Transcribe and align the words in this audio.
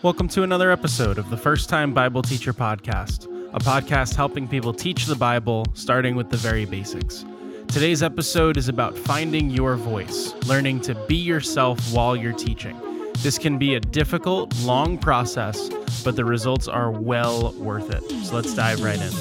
Welcome 0.00 0.28
to 0.28 0.44
another 0.44 0.70
episode 0.70 1.18
of 1.18 1.28
the 1.28 1.36
First 1.36 1.68
Time 1.68 1.92
Bible 1.92 2.22
Teacher 2.22 2.52
Podcast, 2.52 3.24
a 3.52 3.58
podcast 3.58 4.14
helping 4.14 4.46
people 4.46 4.72
teach 4.72 5.06
the 5.06 5.16
Bible, 5.16 5.66
starting 5.74 6.14
with 6.14 6.30
the 6.30 6.36
very 6.36 6.64
basics. 6.64 7.24
Today's 7.66 8.00
episode 8.00 8.56
is 8.56 8.68
about 8.68 8.96
finding 8.96 9.50
your 9.50 9.74
voice, 9.74 10.34
learning 10.46 10.82
to 10.82 10.94
be 11.06 11.16
yourself 11.16 11.80
while 11.92 12.14
you're 12.14 12.32
teaching. 12.32 12.80
This 13.22 13.38
can 13.38 13.58
be 13.58 13.74
a 13.74 13.80
difficult, 13.80 14.56
long 14.60 14.98
process, 14.98 15.68
but 16.04 16.14
the 16.14 16.24
results 16.24 16.68
are 16.68 16.92
well 16.92 17.52
worth 17.54 17.90
it. 17.90 18.08
So 18.24 18.36
let's 18.36 18.54
dive 18.54 18.80
right 18.80 19.02
in. 19.02 19.12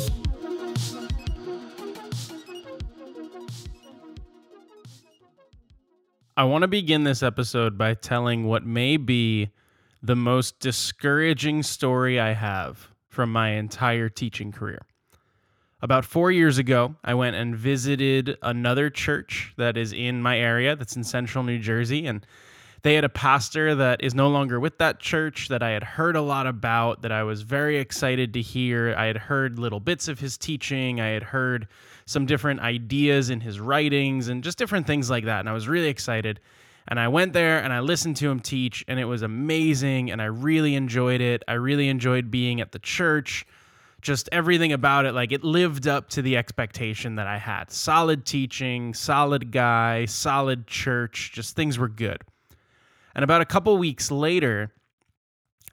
I 6.38 6.44
want 6.44 6.62
to 6.62 6.68
begin 6.68 7.04
this 7.04 7.24
episode 7.24 7.80
by 7.80 7.96
telling 7.96 8.46
what 8.46 8.64
may 8.64 8.98
be 8.98 9.50
the 10.02 10.16
most 10.16 10.60
discouraging 10.60 11.64
story 11.64 12.20
I 12.20 12.34
have 12.34 12.90
from 13.10 13.32
my 13.32 13.50
entire 13.50 14.10
teaching 14.10 14.52
career. 14.52 14.82
About 15.82 16.06
four 16.06 16.32
years 16.32 16.58
ago, 16.58 16.96
I 17.04 17.14
went 17.14 17.36
and 17.36 17.56
visited 17.56 18.38
another 18.42 18.90
church 18.90 19.54
that 19.58 19.78
is 19.78 19.94
in 19.94 20.22
my 20.22 20.40
area, 20.40 20.76
that's 20.76 20.96
in 20.96 21.04
central 21.04 21.44
New 21.44 21.60
Jersey. 21.60 22.08
And 22.08 22.26
they 22.82 22.96
had 22.96 23.04
a 23.04 23.10
pastor 23.10 23.76
that 23.76 24.04
is 24.04 24.16
no 24.16 24.28
longer 24.28 24.60
with 24.60 24.78
that 24.78 25.00
church 25.00 25.48
that 25.50 25.62
I 25.62 25.72
had 25.72 25.84
heard 25.84 26.16
a 26.16 26.22
lot 26.22 26.48
about, 26.48 27.02
that 27.02 27.12
I 27.12 27.24
was 27.24 27.42
very 27.42 27.78
excited 27.78 28.34
to 28.34 28.42
hear. 28.42 28.96
I 28.98 29.06
had 29.06 29.18
heard 29.18 29.60
little 29.60 29.80
bits 29.80 30.08
of 30.08 30.20
his 30.20 30.38
teaching, 30.38 31.02
I 31.02 31.08
had 31.08 31.24
heard 31.24 31.68
some 32.06 32.26
different 32.26 32.62
ideas 32.62 33.30
in 33.30 33.42
his 33.42 33.60
writings, 33.60 34.30
and 34.30 34.44
just 34.44 34.58
different 34.58 34.88
things 34.88 35.10
like 35.10 35.26
that. 35.26 35.42
And 35.42 35.50
I 35.50 35.54
was 35.54 35.68
really 35.68 35.90
excited. 35.90 36.40
And 36.88 37.00
I 37.00 37.08
went 37.08 37.34
there 37.34 37.62
and 37.62 37.74
I 37.74 37.82
listened 37.82 38.16
to 38.18 38.30
him 38.30 38.40
teach, 38.40 38.86
and 38.88 39.00
it 39.00 39.06
was 39.06 39.22
amazing. 39.22 40.10
And 40.12 40.22
I 40.22 40.26
really 40.26 40.76
enjoyed 40.76 41.22
it. 41.22 41.44
I 41.48 41.54
really 41.54 41.90
enjoyed 41.90 42.32
being 42.32 42.62
at 42.62 42.72
the 42.72 42.80
church. 42.80 43.46
Just 44.02 44.30
everything 44.32 44.72
about 44.72 45.06
it, 45.06 45.14
like 45.14 45.32
it 45.32 45.44
lived 45.44 45.88
up 45.88 46.10
to 46.10 46.22
the 46.22 46.38
expectation 46.38 47.16
that 47.16 47.28
I 47.28 47.40
had. 47.40 47.72
Solid 47.72 48.26
teaching, 48.26 48.94
solid 48.94 49.52
guy, 49.52 50.06
solid 50.06 50.68
church, 50.68 51.32
just 51.34 51.56
things 51.56 51.80
were 51.80 51.90
good. 51.90 52.22
And 53.16 53.24
about 53.24 53.42
a 53.42 53.46
couple 53.46 53.76
weeks 53.78 54.12
later, 54.12 54.72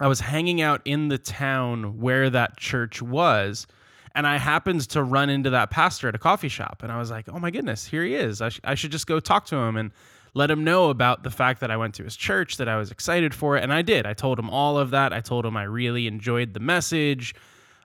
I 0.01 0.09
was 0.09 0.21
hanging 0.21 0.63
out 0.63 0.81
in 0.87 1.09
the 1.09 1.19
town 1.19 2.01
where 2.01 2.31
that 2.31 2.57
church 2.57 3.03
was. 3.03 3.67
And 4.15 4.27
I 4.27 4.39
happened 4.39 4.89
to 4.91 5.03
run 5.03 5.29
into 5.29 5.51
that 5.51 5.71
pastor 5.71 6.09
at 6.09 6.15
a 6.15 6.19
coffee 6.19 6.49
shop. 6.49 6.83
And 6.83 6.91
I 6.91 6.99
was 6.99 7.11
like, 7.11 7.29
oh 7.29 7.39
my 7.39 7.51
goodness, 7.51 7.85
here 7.87 8.05
he 8.05 8.15
is. 8.15 8.41
I, 8.41 8.49
sh- 8.49 8.61
I 8.65 8.75
should 8.75 8.93
just 8.93 9.07
go 9.07 9.21
talk 9.21 9.45
to 9.47 9.57
him 9.57 9.77
and 9.77 9.93
let 10.35 10.51
him 10.51 10.65
know 10.65 10.91
about 10.91 11.23
the 11.23 11.31
fact 11.31 11.61
that 11.61 11.71
I 11.71 11.77
went 11.77 11.95
to 11.95 12.05
his 12.05 12.17
church, 12.17 12.57
that 12.57 12.69
I 12.69 12.77
was 12.77 12.91
excited 12.91 13.33
for 13.35 13.57
it. 13.57 13.63
And 13.63 13.73
I 13.73 13.83
did. 13.83 14.05
I 14.05 14.15
told 14.15 14.39
him 14.39 14.51
all 14.51 14.77
of 14.77 14.91
that. 14.91 15.13
I 15.13 15.21
told 15.21 15.47
him 15.47 15.57
I 15.57 15.63
really 15.63 16.07
enjoyed 16.09 16.55
the 16.55 16.61
message. 16.61 17.35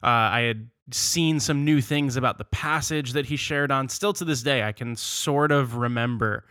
Uh, 0.03 0.07
I 0.07 0.41
had 0.41 0.69
seen 0.91 1.39
some 1.39 1.63
new 1.63 1.79
things 1.81 2.17
about 2.17 2.39
the 2.39 2.45
passage 2.45 3.13
that 3.13 3.27
he 3.27 3.35
shared 3.35 3.71
on. 3.71 3.87
Still 3.87 4.13
to 4.13 4.25
this 4.25 4.41
day, 4.41 4.63
I 4.63 4.71
can 4.71 4.95
sort 4.95 5.51
of 5.51 5.75
remember 5.75 6.43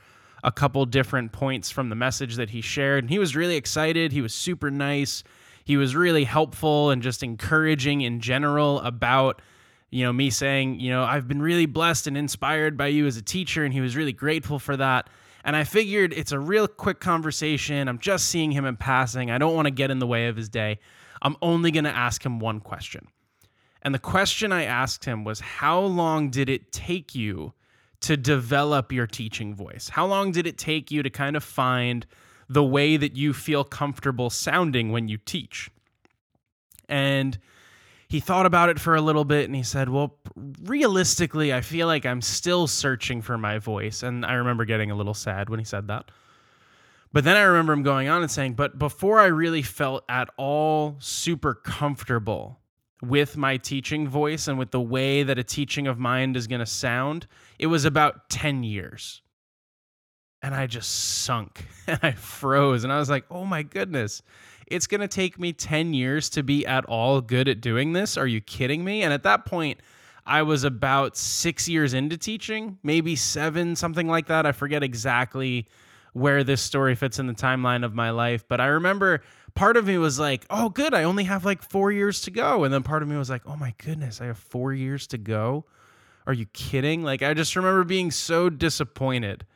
a 0.44 0.52
couple 0.52 0.86
different 0.86 1.32
points 1.32 1.70
from 1.70 1.88
the 1.88 1.96
message 1.96 2.36
that 2.36 2.50
he 2.50 2.60
shared. 2.60 3.02
And 3.04 3.10
he 3.10 3.18
was 3.18 3.34
really 3.34 3.56
excited. 3.56 4.12
He 4.12 4.20
was 4.20 4.32
super 4.32 4.70
nice. 4.70 5.24
He 5.64 5.76
was 5.76 5.96
really 5.96 6.24
helpful 6.24 6.90
and 6.90 7.02
just 7.02 7.24
encouraging 7.24 8.02
in 8.02 8.20
general 8.20 8.80
about, 8.80 9.42
you 9.90 10.04
know, 10.04 10.12
me 10.12 10.30
saying, 10.30 10.78
you 10.78 10.90
know, 10.90 11.02
I've 11.02 11.26
been 11.26 11.42
really 11.42 11.66
blessed 11.66 12.06
and 12.06 12.16
inspired 12.16 12.76
by 12.76 12.86
you 12.86 13.06
as 13.06 13.16
a 13.16 13.22
teacher. 13.22 13.64
And 13.64 13.74
he 13.74 13.80
was 13.80 13.96
really 13.96 14.12
grateful 14.12 14.60
for 14.60 14.76
that. 14.76 15.10
And 15.48 15.56
I 15.56 15.64
figured 15.64 16.12
it's 16.12 16.30
a 16.30 16.38
real 16.38 16.68
quick 16.68 17.00
conversation. 17.00 17.88
I'm 17.88 17.98
just 17.98 18.26
seeing 18.26 18.50
him 18.50 18.66
in 18.66 18.76
passing. 18.76 19.30
I 19.30 19.38
don't 19.38 19.54
want 19.54 19.64
to 19.64 19.70
get 19.70 19.90
in 19.90 19.98
the 19.98 20.06
way 20.06 20.28
of 20.28 20.36
his 20.36 20.50
day. 20.50 20.78
I'm 21.22 21.36
only 21.40 21.70
going 21.70 21.84
to 21.84 21.96
ask 21.96 22.22
him 22.22 22.38
one 22.38 22.60
question. 22.60 23.08
And 23.80 23.94
the 23.94 23.98
question 23.98 24.52
I 24.52 24.64
asked 24.64 25.06
him 25.06 25.24
was, 25.24 25.40
How 25.40 25.80
long 25.80 26.28
did 26.28 26.50
it 26.50 26.70
take 26.70 27.14
you 27.14 27.54
to 28.00 28.14
develop 28.14 28.92
your 28.92 29.06
teaching 29.06 29.54
voice? 29.54 29.88
How 29.88 30.04
long 30.04 30.32
did 30.32 30.46
it 30.46 30.58
take 30.58 30.90
you 30.90 31.02
to 31.02 31.08
kind 31.08 31.34
of 31.34 31.42
find 31.42 32.04
the 32.50 32.62
way 32.62 32.98
that 32.98 33.16
you 33.16 33.32
feel 33.32 33.64
comfortable 33.64 34.28
sounding 34.28 34.92
when 34.92 35.08
you 35.08 35.16
teach? 35.16 35.70
And 36.90 37.38
he 38.08 38.20
thought 38.20 38.46
about 38.46 38.70
it 38.70 38.80
for 38.80 38.94
a 38.94 39.02
little 39.02 39.24
bit 39.24 39.44
and 39.44 39.54
he 39.54 39.62
said, 39.62 39.88
Well, 39.90 40.16
realistically, 40.62 41.52
I 41.52 41.60
feel 41.60 41.86
like 41.86 42.06
I'm 42.06 42.22
still 42.22 42.66
searching 42.66 43.20
for 43.20 43.36
my 43.36 43.58
voice. 43.58 44.02
And 44.02 44.24
I 44.24 44.34
remember 44.34 44.64
getting 44.64 44.90
a 44.90 44.94
little 44.94 45.14
sad 45.14 45.50
when 45.50 45.58
he 45.58 45.64
said 45.64 45.88
that. 45.88 46.10
But 47.12 47.24
then 47.24 47.36
I 47.36 47.42
remember 47.42 47.72
him 47.72 47.82
going 47.82 48.08
on 48.08 48.22
and 48.22 48.30
saying, 48.30 48.54
But 48.54 48.78
before 48.78 49.20
I 49.20 49.26
really 49.26 49.62
felt 49.62 50.04
at 50.08 50.30
all 50.38 50.96
super 51.00 51.54
comfortable 51.54 52.60
with 53.02 53.36
my 53.36 53.58
teaching 53.58 54.08
voice 54.08 54.48
and 54.48 54.58
with 54.58 54.70
the 54.70 54.80
way 54.80 55.22
that 55.22 55.38
a 55.38 55.44
teaching 55.44 55.86
of 55.86 55.98
mind 55.98 56.36
is 56.36 56.46
going 56.46 56.60
to 56.60 56.66
sound, 56.66 57.26
it 57.58 57.66
was 57.66 57.84
about 57.84 58.30
10 58.30 58.62
years. 58.62 59.20
And 60.40 60.54
I 60.54 60.66
just 60.66 61.24
sunk 61.24 61.66
and 61.86 61.98
I 62.02 62.12
froze. 62.12 62.84
And 62.84 62.92
I 62.92 62.98
was 62.98 63.10
like, 63.10 63.24
oh 63.30 63.44
my 63.44 63.62
goodness, 63.62 64.22
it's 64.70 64.86
going 64.86 65.00
to 65.00 65.08
take 65.08 65.38
me 65.38 65.52
10 65.52 65.94
years 65.94 66.28
to 66.30 66.42
be 66.42 66.66
at 66.66 66.84
all 66.86 67.20
good 67.20 67.48
at 67.48 67.60
doing 67.60 67.92
this. 67.92 68.16
Are 68.16 68.26
you 68.26 68.40
kidding 68.40 68.84
me? 68.84 69.02
And 69.02 69.12
at 69.12 69.22
that 69.24 69.44
point, 69.44 69.80
I 70.26 70.42
was 70.42 70.64
about 70.64 71.16
six 71.16 71.68
years 71.68 71.94
into 71.94 72.16
teaching, 72.16 72.78
maybe 72.82 73.16
seven, 73.16 73.76
something 73.76 74.08
like 74.08 74.26
that. 74.26 74.44
I 74.44 74.52
forget 74.52 74.82
exactly 74.82 75.66
where 76.12 76.44
this 76.44 76.60
story 76.60 76.94
fits 76.94 77.18
in 77.18 77.26
the 77.26 77.34
timeline 77.34 77.84
of 77.84 77.94
my 77.94 78.10
life. 78.10 78.44
But 78.46 78.60
I 78.60 78.66
remember 78.66 79.22
part 79.54 79.76
of 79.76 79.86
me 79.86 79.96
was 79.98 80.18
like, 80.18 80.44
oh, 80.50 80.68
good, 80.68 80.92
I 80.92 81.04
only 81.04 81.24
have 81.24 81.44
like 81.44 81.62
four 81.62 81.90
years 81.90 82.20
to 82.22 82.30
go. 82.30 82.64
And 82.64 82.72
then 82.72 82.82
part 82.82 83.02
of 83.02 83.08
me 83.08 83.16
was 83.16 83.30
like, 83.30 83.42
oh 83.46 83.56
my 83.56 83.74
goodness, 83.78 84.20
I 84.20 84.26
have 84.26 84.38
four 84.38 84.72
years 84.72 85.06
to 85.08 85.18
go. 85.18 85.64
Are 86.26 86.32
you 86.34 86.46
kidding? 86.52 87.02
Like, 87.02 87.22
I 87.22 87.32
just 87.32 87.56
remember 87.56 87.84
being 87.84 88.10
so 88.10 88.50
disappointed 88.50 89.46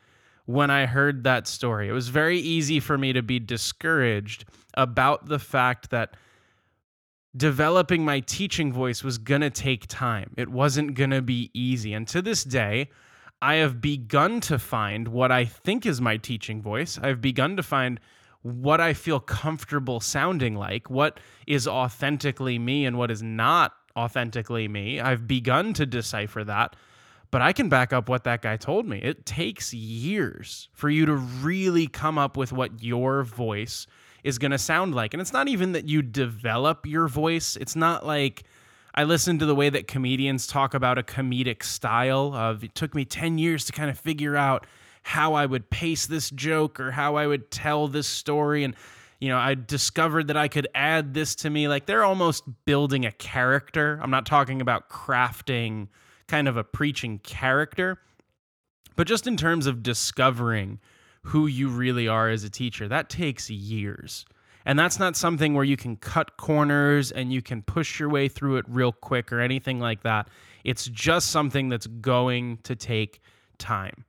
when 0.47 0.71
I 0.71 0.87
heard 0.87 1.25
that 1.25 1.47
story. 1.47 1.89
It 1.89 1.93
was 1.93 2.09
very 2.09 2.39
easy 2.39 2.81
for 2.81 2.99
me 2.99 3.13
to 3.13 3.23
be 3.23 3.39
discouraged 3.39 4.45
about 4.75 5.27
the 5.27 5.39
fact 5.39 5.91
that 5.91 6.17
developing 7.37 8.05
my 8.05 8.21
teaching 8.21 8.73
voice 8.73 9.03
was 9.03 9.19
going 9.19 9.41
to 9.41 9.51
take 9.51 9.87
time. 9.87 10.35
It 10.37 10.49
wasn't 10.49 10.95
going 10.95 11.11
to 11.11 11.23
be 11.23 11.51
easy. 11.55 11.95
And 11.95 12.07
to 12.09 12.21
this 12.21 12.45
day, 12.45 12.91
I 13.41 13.55
have 13.57 13.81
begun 13.81 14.41
to 14.43 14.59
find 14.59 15.09
what 15.09 15.33
I 15.33 15.45
think 15.45 15.87
is 15.87 16.01
my 16.01 16.17
teaching 16.17 16.63
voice. 16.63 16.99
I've 17.03 17.21
begun 17.21 17.57
to 17.57 17.63
find 17.63 17.99
what 18.43 18.81
I 18.81 18.93
feel 18.93 19.21
comfortable 19.21 20.01
sounding 20.01 20.57
like, 20.57 20.91
what 20.91 21.21
is 21.47 21.67
authentically 21.67 22.59
me 22.59 22.85
and 22.85 22.99
what 22.99 23.11
is 23.11 23.23
not 23.23 23.73
authentically 23.97 24.69
me. 24.69 25.01
I've 25.01 25.27
begun 25.27 25.73
to 25.75 25.87
decipher 25.87 26.45
that, 26.45 26.77
but 27.33 27.41
I 27.41 27.53
can 27.55 27.69
back 27.71 27.93
up 27.93 28.09
what 28.09 28.25
that 28.25 28.43
guy 28.43 28.57
told 28.59 28.87
me. 28.87 28.99
It 28.99 29.27
takes 29.27 29.75
years 29.75 30.69
for 30.75 30.91
you 30.91 31.07
to 31.07 31.15
really 31.17 31.89
come 31.89 32.19
up 32.19 32.37
with 32.37 32.53
what 32.53 32.85
your 32.85 33.25
voice 33.25 33.87
is 34.23 34.39
going 34.39 34.51
to 34.51 34.59
sound 34.59 34.95
like. 34.95 35.15
And 35.15 35.21
it's 35.21 35.33
not 35.33 35.49
even 35.49 35.73
that 35.73 35.89
you 35.89 36.03
develop 36.03 36.87
your 36.87 37.09
voice, 37.09 37.57
it's 37.57 37.75
not 37.75 38.07
like 38.07 38.45
I 38.95 39.05
listen 39.05 39.39
to 39.39 39.47
the 39.47 39.55
way 39.55 39.71
that 39.71 39.89
comedians 39.89 40.47
talk 40.47 40.75
about 40.75 40.99
a 40.99 41.03
comedic 41.03 41.63
style 41.63 42.35
of 42.35 42.63
it 42.63 42.75
took 42.75 42.95
me 42.95 43.07
10 43.07 43.39
years 43.39 43.65
to 43.65 43.73
kind 43.73 43.89
of 43.89 43.99
figure 43.99 44.37
out 44.37 44.67
how 45.03 45.33
I 45.33 45.47
would 45.47 45.71
pace 45.71 46.07
this 46.07 46.29
joke 46.29 46.79
or 46.79 46.91
how 46.91 47.17
I 47.17 47.27
would 47.27 47.51
tell 47.51 47.89
this 47.89 48.07
story 48.07 48.63
and 48.63 48.77
you 49.19 49.29
know, 49.29 49.39
I 49.39 49.55
discovered 49.55 50.27
that 50.29 50.37
I 50.37 50.49
could 50.49 50.67
add 50.75 51.15
this 51.15 51.37
to 51.37 51.51
me 51.51 51.69
like 51.69 51.87
they're 51.87 52.05
almost 52.05 52.43
building 52.65 53.07
a 53.07 53.13
character. 53.13 54.01
I'm 54.03 54.11
not 54.11 54.27
talking 54.27 54.61
about 54.61 54.91
crafting 54.91 55.87
kind 56.33 56.49
of 56.49 56.57
a 56.57 56.65
preaching 56.65 57.19
character, 57.19 57.99
but 58.97 59.07
just 59.07 59.27
in 59.27 59.37
terms 59.37 59.67
of 59.67 59.83
discovering 59.83 60.81
who 61.25 61.47
you 61.47 61.69
really 61.69 62.09
are 62.09 62.31
as 62.31 62.43
a 62.43 62.49
teacher, 62.49 62.89
that 62.89 63.11
takes 63.11 63.51
years. 63.51 64.25
And 64.65 64.79
that's 64.79 64.99
not 64.99 65.15
something 65.15 65.53
where 65.53 65.65
you 65.65 65.77
can 65.77 65.97
cut 65.97 66.39
corners 66.39 67.13
and 67.13 67.31
you 67.31 67.43
can 67.43 67.61
push 67.61 68.01
your 68.01 68.09
way 68.09 68.29
through 68.29 68.57
it 68.57 68.65
real 68.67 68.93
quick 68.93 69.31
or 69.31 69.41
anything 69.41 69.79
like 69.79 70.05
that. 70.05 70.29
It's 70.65 70.87
just 70.87 71.29
something 71.29 71.69
that's 71.69 71.87
going 71.87 72.61
to 72.63 72.77
take 72.77 73.21
time. 73.59 74.07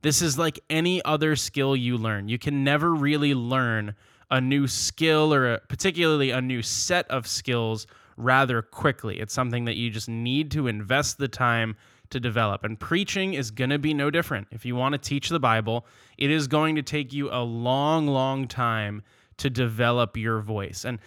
This 0.00 0.22
is 0.22 0.38
like 0.38 0.58
any 0.70 1.04
other 1.04 1.36
skill 1.36 1.76
you 1.76 1.98
learn. 1.98 2.30
You 2.30 2.38
can 2.38 2.64
never 2.64 2.94
really 2.94 3.34
learn 3.34 3.94
a 4.30 4.40
new 4.40 4.66
skill 4.66 5.34
or 5.34 5.52
a, 5.52 5.60
particularly 5.68 6.30
a 6.30 6.40
new 6.40 6.62
set 6.62 7.06
of 7.10 7.26
skills 7.26 7.86
rather 8.16 8.62
quickly. 8.62 9.20
It's 9.20 9.34
something 9.34 9.66
that 9.66 9.76
you 9.76 9.90
just 9.90 10.08
need 10.08 10.50
to 10.52 10.66
invest 10.66 11.18
the 11.18 11.28
time 11.28 11.76
to 12.10 12.20
develop. 12.20 12.64
And 12.64 12.78
preaching 12.78 13.34
is 13.34 13.50
going 13.50 13.70
to 13.70 13.78
be 13.78 13.92
no 13.92 14.10
different. 14.10 14.46
If 14.52 14.64
you 14.64 14.76
want 14.76 14.92
to 14.92 14.98
teach 14.98 15.28
the 15.28 15.40
Bible, 15.40 15.86
it 16.16 16.30
is 16.30 16.46
going 16.46 16.76
to 16.76 16.82
take 16.82 17.12
you 17.12 17.30
a 17.30 17.42
long, 17.42 18.06
long 18.06 18.46
time 18.46 19.02
to 19.38 19.50
develop 19.50 20.16
your 20.16 20.40
voice. 20.40 20.84
And 20.84 20.98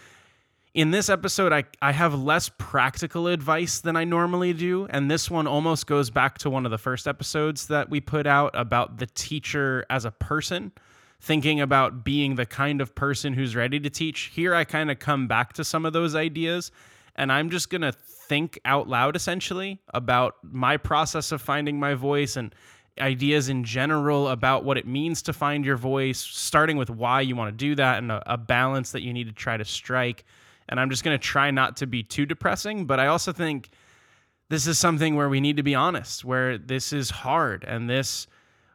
in 0.72 0.92
this 0.92 1.08
episode, 1.08 1.52
I, 1.52 1.64
I 1.82 1.90
have 1.92 2.14
less 2.14 2.50
practical 2.58 3.26
advice 3.26 3.80
than 3.80 3.96
I 3.96 4.04
normally 4.04 4.52
do. 4.52 4.86
And 4.90 5.10
this 5.10 5.28
one 5.28 5.48
almost 5.48 5.86
goes 5.86 6.10
back 6.10 6.38
to 6.38 6.50
one 6.50 6.64
of 6.64 6.70
the 6.70 6.78
first 6.78 7.08
episodes 7.08 7.66
that 7.68 7.90
we 7.90 8.00
put 8.00 8.26
out 8.26 8.52
about 8.54 8.98
the 8.98 9.06
teacher 9.06 9.84
as 9.90 10.04
a 10.04 10.12
person. 10.12 10.70
thinking 11.20 11.60
about 11.60 12.02
being 12.02 12.36
the 12.36 12.46
kind 12.46 12.80
of 12.80 12.94
person 12.94 13.34
who's 13.34 13.54
ready 13.54 13.78
to 13.78 13.90
teach, 13.90 14.30
here 14.34 14.54
I 14.54 14.64
kind 14.64 14.90
of 14.90 14.98
come 14.98 15.28
back 15.28 15.52
to 15.54 15.64
some 15.64 15.84
of 15.84 15.92
those 15.92 16.14
ideas 16.14 16.72
and 17.16 17.32
I'm 17.32 17.50
just 17.50 17.70
going 17.70 17.82
to 17.82 17.92
think 17.92 18.58
out 18.64 18.88
loud 18.88 19.16
essentially 19.16 19.80
about 19.92 20.36
my 20.42 20.76
process 20.76 21.32
of 21.32 21.42
finding 21.42 21.78
my 21.80 21.94
voice 21.94 22.36
and 22.36 22.54
ideas 23.00 23.48
in 23.48 23.64
general 23.64 24.28
about 24.28 24.64
what 24.64 24.76
it 24.76 24.86
means 24.86 25.22
to 25.22 25.32
find 25.32 25.64
your 25.64 25.76
voice, 25.76 26.18
starting 26.18 26.76
with 26.76 26.90
why 26.90 27.20
you 27.20 27.34
want 27.34 27.48
to 27.48 27.56
do 27.56 27.74
that 27.74 27.98
and 27.98 28.12
a, 28.12 28.22
a 28.32 28.36
balance 28.36 28.92
that 28.92 29.02
you 29.02 29.12
need 29.12 29.26
to 29.26 29.32
try 29.32 29.56
to 29.56 29.64
strike. 29.64 30.24
And 30.68 30.78
I'm 30.78 30.90
just 30.90 31.02
going 31.02 31.18
to 31.18 31.22
try 31.22 31.50
not 31.50 31.76
to 31.78 31.86
be 31.86 32.02
too 32.02 32.26
depressing, 32.26 32.86
but 32.86 33.00
I 33.00 33.08
also 33.08 33.32
think 33.32 33.70
this 34.48 34.66
is 34.66 34.78
something 34.78 35.16
where 35.16 35.28
we 35.28 35.40
need 35.40 35.56
to 35.56 35.62
be 35.62 35.74
honest, 35.74 36.24
where 36.24 36.58
this 36.58 36.92
is 36.92 37.10
hard 37.10 37.64
and 37.64 37.88
this 37.88 38.26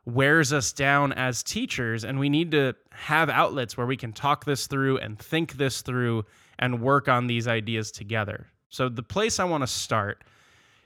wears 0.06 0.54
us 0.54 0.72
down 0.72 1.14
as 1.14 1.44
teachers. 1.44 2.04
And 2.04 2.20
we 2.20 2.30
need 2.30 2.52
to 2.52 2.76
have 2.92 3.30
outlets 3.30 3.78
where 3.78 3.88
we 3.88 3.98
can 3.98 4.14
talk 4.14 4.46
this 4.46 4.68
through 4.68 4.98
and 4.98 5.18
think 5.18 5.54
this 5.54 5.82
through 5.82 6.26
and 6.60 6.82
work 6.82 7.08
on 7.08 7.28
these 7.28 7.48
ideas 7.48 7.92
together. 7.92 8.48
So, 8.70 8.90
the 8.90 9.04
place 9.04 9.40
I 9.40 9.46
want 9.46 9.64
to 9.64 9.68
start 9.68 10.24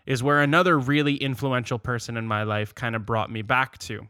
is 0.05 0.23
where 0.23 0.41
another 0.41 0.77
really 0.77 1.15
influential 1.15 1.79
person 1.79 2.17
in 2.17 2.27
my 2.27 2.43
life 2.43 2.73
kind 2.73 2.95
of 2.95 3.05
brought 3.05 3.31
me 3.31 3.41
back 3.41 3.77
to. 3.79 4.07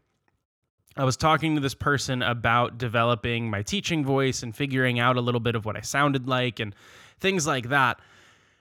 I 0.96 1.04
was 1.04 1.16
talking 1.16 1.54
to 1.54 1.60
this 1.60 1.74
person 1.74 2.22
about 2.22 2.78
developing 2.78 3.48
my 3.48 3.62
teaching 3.62 4.04
voice 4.04 4.42
and 4.42 4.54
figuring 4.54 4.98
out 4.98 5.16
a 5.16 5.20
little 5.20 5.40
bit 5.40 5.54
of 5.54 5.64
what 5.64 5.76
I 5.76 5.82
sounded 5.82 6.26
like 6.26 6.58
and 6.58 6.74
things 7.20 7.46
like 7.46 7.68
that. 7.68 8.00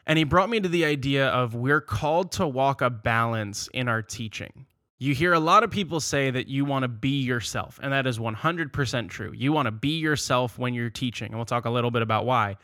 And 0.06 0.18
he 0.18 0.24
brought 0.24 0.50
me 0.50 0.60
to 0.60 0.70
the 0.70 0.86
idea 0.86 1.28
of 1.28 1.56
we're 1.56 1.82
called 1.82 2.32
to 2.34 2.48
walk 2.48 2.82
a 2.82 2.90
balance 2.90 3.68
in 3.74 3.88
our 3.88 4.02
teaching. 4.02 4.66
You 5.00 5.16
hear 5.16 5.34
a 5.34 5.40
lot 5.40 5.64
of 5.64 5.72
people 5.72 6.02
say 6.02 6.30
that 6.30 6.48
you 6.48 6.66
want 6.66 6.84
to 6.84 6.90
be 6.90 7.22
yourself, 7.22 7.80
and 7.82 7.94
that 7.94 8.06
is 8.06 8.20
100% 8.20 9.10
true. 9.10 9.32
You 9.34 9.54
want 9.54 9.68
to 9.68 9.72
be 9.72 9.98
yourself 9.98 10.58
when 10.58 10.74
you're 10.74 10.90
teaching, 10.90 11.28
and 11.28 11.38
we'll 11.38 11.46
talk 11.46 11.66
a 11.66 11.70
little 11.70 11.92
bit 11.92 12.02
about 12.02 12.26
why. 12.26 12.58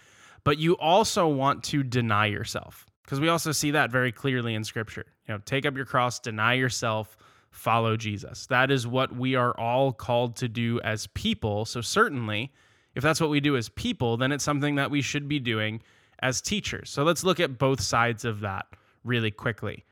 But 0.45 0.59
you 0.59 0.77
also 0.77 1.27
want 1.27 1.63
to 1.65 1.83
deny 1.83 2.27
yourself 2.27 2.85
because 3.03 3.19
we 3.19 3.27
also 3.27 3.51
see 3.51 3.71
that 3.71 3.91
very 3.91 4.13
clearly 4.13 4.55
in 4.55 4.63
scripture. 4.63 5.05
You 5.27 5.33
know, 5.33 5.41
take 5.43 5.65
up 5.65 5.75
your 5.75 5.85
cross, 5.85 6.19
deny 6.19 6.53
yourself, 6.53 7.17
follow 7.49 7.97
Jesus. 7.97 8.45
That 8.47 8.71
is 8.71 8.87
what 8.87 9.13
we 9.15 9.35
are 9.35 9.59
all 9.59 9.91
called 9.91 10.37
to 10.37 10.47
do 10.47 10.79
as 10.81 11.07
people. 11.07 11.65
So 11.65 11.81
certainly, 11.81 12.53
if 12.93 13.03
that's 13.03 13.19
what 13.19 13.29
we 13.29 13.39
do 13.39 13.57
as 13.57 13.69
people, 13.69 14.17
then 14.17 14.31
it's 14.31 14.43
something 14.43 14.75
that 14.75 14.91
we 14.91 15.01
should 15.01 15.27
be 15.27 15.39
doing 15.39 15.81
as 16.19 16.41
teachers. 16.41 16.89
So 16.89 17.03
let's 17.03 17.23
look 17.23 17.39
at 17.39 17.57
both 17.57 17.81
sides 17.81 18.23
of 18.23 18.39
that 18.41 18.67
really 19.03 19.31
quickly. 19.31 19.83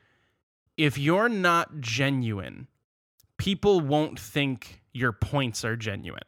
If 0.76 0.98
you're 0.98 1.28
not 1.28 1.80
genuine, 1.80 2.68
people 3.38 3.80
won't 3.80 4.18
think 4.18 4.82
your 4.92 5.12
points 5.12 5.64
are 5.64 5.76
genuine. 5.76 6.22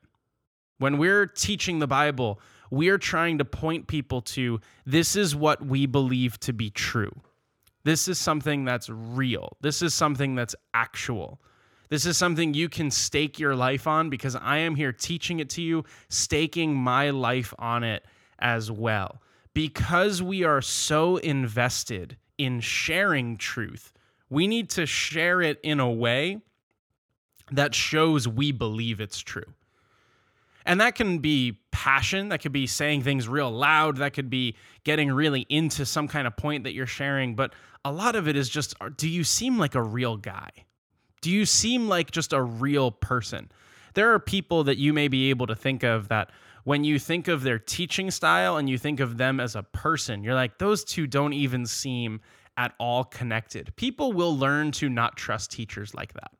When 0.78 0.98
we're 0.98 1.26
teaching 1.26 1.78
the 1.78 1.86
Bible, 1.86 2.40
we 2.70 2.88
are 2.88 2.98
trying 2.98 3.38
to 3.38 3.44
point 3.44 3.86
people 3.86 4.20
to 4.22 4.60
this 4.84 5.16
is 5.16 5.34
what 5.34 5.64
we 5.64 5.86
believe 5.86 6.38
to 6.40 6.52
be 6.52 6.70
true. 6.70 7.12
This 7.84 8.08
is 8.08 8.18
something 8.18 8.64
that's 8.64 8.90
real. 8.90 9.56
This 9.60 9.80
is 9.82 9.94
something 9.94 10.34
that's 10.34 10.56
actual. 10.74 11.40
This 11.88 12.04
is 12.04 12.16
something 12.16 12.52
you 12.52 12.68
can 12.68 12.90
stake 12.90 13.38
your 13.38 13.54
life 13.54 13.86
on 13.86 14.10
because 14.10 14.34
I 14.34 14.58
am 14.58 14.74
here 14.74 14.92
teaching 14.92 15.38
it 15.38 15.50
to 15.50 15.62
you, 15.62 15.84
staking 16.08 16.74
my 16.74 17.10
life 17.10 17.54
on 17.58 17.84
it 17.84 18.04
as 18.38 18.70
well. 18.70 19.22
Because 19.54 20.22
we 20.22 20.44
are 20.44 20.60
so 20.60 21.16
invested 21.18 22.16
in 22.38 22.60
sharing 22.60 23.36
truth, 23.36 23.92
we 24.28 24.46
need 24.46 24.68
to 24.70 24.84
share 24.84 25.40
it 25.40 25.60
in 25.62 25.80
a 25.80 25.90
way 25.90 26.40
that 27.52 27.74
shows 27.74 28.26
we 28.26 28.50
believe 28.50 29.00
it's 29.00 29.20
true. 29.20 29.54
And 30.64 30.80
that 30.80 30.96
can 30.96 31.18
be 31.18 31.60
passion, 31.76 32.30
that 32.30 32.40
could 32.40 32.52
be 32.52 32.66
saying 32.66 33.02
things 33.02 33.28
real 33.28 33.50
loud, 33.50 33.98
that 33.98 34.14
could 34.14 34.30
be 34.30 34.56
getting 34.82 35.12
really 35.12 35.44
into 35.50 35.84
some 35.84 36.08
kind 36.08 36.26
of 36.26 36.34
point 36.34 36.64
that 36.64 36.72
you're 36.72 36.86
sharing. 36.86 37.34
But 37.34 37.52
a 37.84 37.92
lot 37.92 38.16
of 38.16 38.26
it 38.26 38.34
is 38.34 38.48
just 38.48 38.74
do 38.96 39.06
you 39.06 39.22
seem 39.22 39.58
like 39.58 39.74
a 39.74 39.82
real 39.82 40.16
guy? 40.16 40.48
Do 41.20 41.30
you 41.30 41.44
seem 41.44 41.86
like 41.86 42.10
just 42.10 42.32
a 42.32 42.42
real 42.42 42.90
person? 42.90 43.50
There 43.92 44.14
are 44.14 44.18
people 44.18 44.64
that 44.64 44.78
you 44.78 44.94
may 44.94 45.08
be 45.08 45.28
able 45.28 45.46
to 45.48 45.54
think 45.54 45.82
of 45.82 46.08
that 46.08 46.30
when 46.64 46.82
you 46.82 46.98
think 46.98 47.28
of 47.28 47.42
their 47.42 47.58
teaching 47.58 48.10
style 48.10 48.56
and 48.56 48.70
you 48.70 48.78
think 48.78 48.98
of 48.98 49.18
them 49.18 49.38
as 49.38 49.54
a 49.54 49.62
person, 49.62 50.24
you're 50.24 50.34
like, 50.34 50.56
those 50.56 50.82
two 50.82 51.06
don't 51.06 51.34
even 51.34 51.66
seem 51.66 52.22
at 52.56 52.72
all 52.80 53.04
connected. 53.04 53.76
People 53.76 54.14
will 54.14 54.34
learn 54.34 54.70
to 54.72 54.88
not 54.88 55.14
trust 55.18 55.50
teachers 55.50 55.94
like 55.94 56.14
that. 56.14 56.32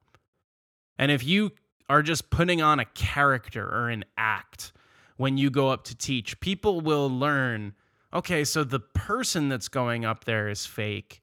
And 0.99 1.13
if 1.13 1.23
you 1.25 1.53
are 1.91 2.03
just 2.03 2.31
putting 2.31 2.63
on 2.63 2.81
a 2.81 2.87
character 2.87 3.69
or 3.69 3.91
an 3.91 4.07
act 4.17 4.73
when 5.17 5.37
you 5.37 5.51
go 5.51 5.71
up 5.71 5.85
to 5.85 5.97
teach. 5.97 6.39
People 6.41 6.81
will 6.81 7.11
learn 7.11 7.75
okay, 8.15 8.45
so 8.45 8.65
the 8.65 8.81
person 8.81 9.49
that's 9.49 9.69
going 9.69 10.05
up 10.05 10.25
there 10.25 10.49
is 10.49 10.65
fake. 10.65 11.23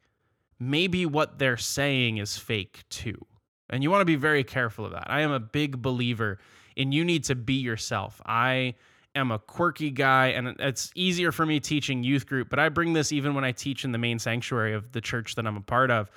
Maybe 0.59 1.05
what 1.05 1.39
they're 1.39 1.57
saying 1.57 2.17
is 2.17 2.37
fake 2.37 2.83
too. 2.89 3.25
And 3.69 3.81
you 3.81 3.89
want 3.89 4.01
to 4.01 4.05
be 4.05 4.15
very 4.15 4.43
careful 4.43 4.85
of 4.85 4.91
that. 4.91 5.09
I 5.09 5.21
am 5.21 5.31
a 5.31 5.39
big 5.39 5.81
believer 5.81 6.37
in 6.75 6.91
you 6.91 7.03
need 7.03 7.23
to 7.25 7.35
be 7.35 7.55
yourself. 7.55 8.21
I 8.25 8.75
am 9.15 9.31
a 9.31 9.39
quirky 9.39 9.91
guy 9.91 10.27
and 10.27 10.55
it's 10.59 10.91
easier 10.95 11.31
for 11.31 11.45
me 11.45 11.59
teaching 11.59 12.03
youth 12.03 12.27
group, 12.27 12.49
but 12.49 12.59
I 12.59 12.69
bring 12.69 12.93
this 12.93 13.11
even 13.11 13.33
when 13.33 13.43
I 13.43 13.51
teach 13.51 13.83
in 13.83 13.91
the 13.91 13.97
main 13.97 14.19
sanctuary 14.19 14.73
of 14.73 14.91
the 14.91 15.01
church 15.01 15.35
that 15.35 15.47
I'm 15.47 15.57
a 15.57 15.61
part 15.61 15.91
of. 15.91 16.11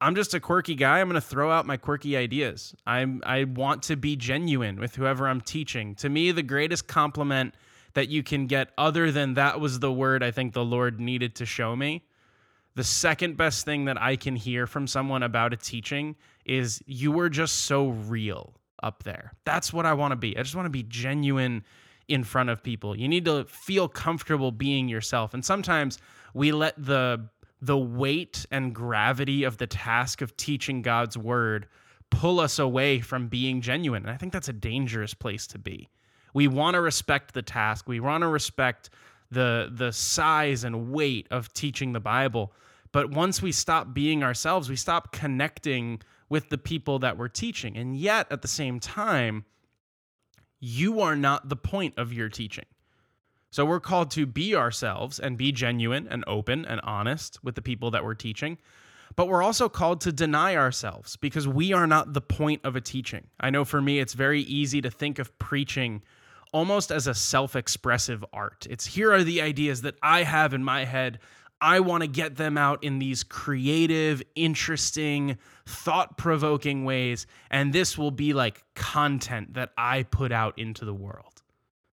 I'm 0.00 0.14
just 0.14 0.34
a 0.34 0.40
quirky 0.40 0.74
guy. 0.74 1.00
I'm 1.00 1.08
going 1.08 1.20
to 1.20 1.26
throw 1.26 1.50
out 1.50 1.66
my 1.66 1.76
quirky 1.76 2.16
ideas. 2.16 2.74
I'm 2.86 3.20
I 3.26 3.44
want 3.44 3.82
to 3.84 3.96
be 3.96 4.16
genuine 4.16 4.78
with 4.78 4.94
whoever 4.94 5.26
I'm 5.26 5.40
teaching. 5.40 5.94
To 5.96 6.08
me, 6.08 6.30
the 6.30 6.42
greatest 6.42 6.86
compliment 6.86 7.54
that 7.94 8.08
you 8.08 8.22
can 8.22 8.46
get 8.46 8.70
other 8.78 9.10
than 9.10 9.34
that 9.34 9.60
was 9.60 9.80
the 9.80 9.92
word 9.92 10.22
I 10.22 10.30
think 10.30 10.52
the 10.52 10.64
Lord 10.64 11.00
needed 11.00 11.34
to 11.36 11.46
show 11.46 11.74
me. 11.74 12.04
The 12.76 12.84
second 12.84 13.36
best 13.36 13.64
thing 13.64 13.86
that 13.86 14.00
I 14.00 14.14
can 14.14 14.36
hear 14.36 14.66
from 14.68 14.86
someone 14.86 15.24
about 15.24 15.52
a 15.52 15.56
teaching 15.56 16.14
is 16.44 16.80
you 16.86 17.10
were 17.10 17.28
just 17.28 17.62
so 17.62 17.88
real 17.88 18.54
up 18.82 19.02
there. 19.02 19.32
That's 19.44 19.72
what 19.72 19.84
I 19.84 19.94
want 19.94 20.12
to 20.12 20.16
be. 20.16 20.36
I 20.38 20.42
just 20.42 20.54
want 20.54 20.66
to 20.66 20.70
be 20.70 20.84
genuine 20.84 21.64
in 22.06 22.22
front 22.22 22.50
of 22.50 22.62
people. 22.62 22.96
You 22.96 23.08
need 23.08 23.24
to 23.24 23.44
feel 23.46 23.88
comfortable 23.88 24.52
being 24.52 24.88
yourself. 24.88 25.34
And 25.34 25.44
sometimes 25.44 25.98
we 26.34 26.52
let 26.52 26.74
the 26.78 27.28
the 27.60 27.78
weight 27.78 28.46
and 28.50 28.74
gravity 28.74 29.44
of 29.44 29.56
the 29.56 29.66
task 29.66 30.22
of 30.22 30.36
teaching 30.36 30.82
God's 30.82 31.18
word 31.18 31.66
pull 32.10 32.40
us 32.40 32.58
away 32.58 33.00
from 33.00 33.28
being 33.28 33.60
genuine. 33.60 34.02
And 34.02 34.10
I 34.10 34.16
think 34.16 34.32
that's 34.32 34.48
a 34.48 34.52
dangerous 34.52 35.14
place 35.14 35.46
to 35.48 35.58
be. 35.58 35.88
We 36.34 36.48
want 36.48 36.74
to 36.74 36.80
respect 36.80 37.34
the 37.34 37.42
task. 37.42 37.88
We 37.88 38.00
want 38.00 38.22
to 38.22 38.28
respect 38.28 38.90
the 39.30 39.70
the 39.70 39.92
size 39.92 40.64
and 40.64 40.90
weight 40.90 41.26
of 41.30 41.52
teaching 41.52 41.92
the 41.92 42.00
Bible. 42.00 42.52
But 42.92 43.10
once 43.10 43.42
we 43.42 43.52
stop 43.52 43.92
being 43.92 44.22
ourselves, 44.22 44.70
we 44.70 44.76
stop 44.76 45.12
connecting 45.12 46.00
with 46.28 46.48
the 46.48 46.58
people 46.58 46.98
that 47.00 47.18
we're 47.18 47.28
teaching. 47.28 47.76
And 47.76 47.96
yet 47.96 48.26
at 48.30 48.42
the 48.42 48.48
same 48.48 48.80
time, 48.80 49.44
you 50.60 51.00
are 51.00 51.16
not 51.16 51.48
the 51.48 51.56
point 51.56 51.94
of 51.98 52.12
your 52.12 52.28
teaching. 52.28 52.64
So 53.50 53.64
we're 53.64 53.80
called 53.80 54.10
to 54.12 54.26
be 54.26 54.54
ourselves 54.54 55.18
and 55.18 55.38
be 55.38 55.52
genuine 55.52 56.06
and 56.08 56.24
open 56.26 56.64
and 56.64 56.80
honest 56.82 57.42
with 57.42 57.54
the 57.54 57.62
people 57.62 57.90
that 57.92 58.04
we're 58.04 58.14
teaching. 58.14 58.58
But 59.16 59.28
we're 59.28 59.42
also 59.42 59.68
called 59.68 60.00
to 60.02 60.12
deny 60.12 60.54
ourselves 60.54 61.16
because 61.16 61.48
we 61.48 61.72
are 61.72 61.86
not 61.86 62.12
the 62.12 62.20
point 62.20 62.60
of 62.64 62.76
a 62.76 62.80
teaching. 62.80 63.26
I 63.40 63.50
know 63.50 63.64
for 63.64 63.80
me, 63.80 63.98
it's 63.98 64.12
very 64.12 64.42
easy 64.42 64.80
to 64.82 64.90
think 64.90 65.18
of 65.18 65.36
preaching 65.38 66.02
almost 66.52 66.90
as 66.90 67.06
a 67.06 67.14
self 67.14 67.56
expressive 67.56 68.24
art. 68.32 68.66
It's 68.68 68.86
here 68.86 69.12
are 69.12 69.24
the 69.24 69.42
ideas 69.42 69.82
that 69.82 69.96
I 70.02 70.22
have 70.22 70.54
in 70.54 70.62
my 70.62 70.84
head. 70.84 71.18
I 71.60 71.80
want 71.80 72.02
to 72.02 72.06
get 72.06 72.36
them 72.36 72.56
out 72.56 72.84
in 72.84 73.00
these 73.00 73.24
creative, 73.24 74.22
interesting, 74.36 75.38
thought 75.66 76.16
provoking 76.16 76.84
ways. 76.84 77.26
And 77.50 77.72
this 77.72 77.98
will 77.98 78.12
be 78.12 78.32
like 78.32 78.62
content 78.74 79.54
that 79.54 79.72
I 79.76 80.04
put 80.04 80.30
out 80.30 80.56
into 80.58 80.84
the 80.84 80.94
world. 80.94 81.37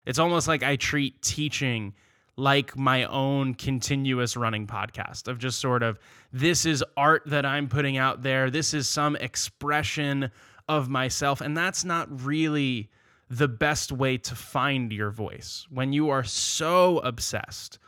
It's 0.05 0.19
almost 0.19 0.47
like 0.47 0.63
I 0.63 0.75
treat 0.75 1.21
teaching 1.21 1.93
like 2.37 2.77
my 2.77 3.05
own 3.05 3.53
continuous 3.53 4.35
running 4.35 4.67
podcast 4.67 5.27
of 5.27 5.37
just 5.39 5.59
sort 5.59 5.83
of 5.83 5.97
this 6.33 6.65
is 6.65 6.83
art 6.97 7.23
that 7.27 7.45
I'm 7.45 7.69
putting 7.69 7.97
out 7.97 8.23
there. 8.23 8.49
This 8.49 8.73
is 8.73 8.89
some 8.89 9.15
expression 9.15 10.31
of 10.67 10.89
myself. 10.89 11.41
And 11.41 11.55
that's 11.55 11.85
not 11.85 12.23
really 12.25 12.89
the 13.29 13.47
best 13.47 13.91
way 13.91 14.17
to 14.17 14.35
find 14.35 14.91
your 14.91 15.11
voice 15.11 15.65
when 15.69 15.93
you 15.93 16.09
are 16.09 16.23
so 16.23 16.99
obsessed 16.99 17.79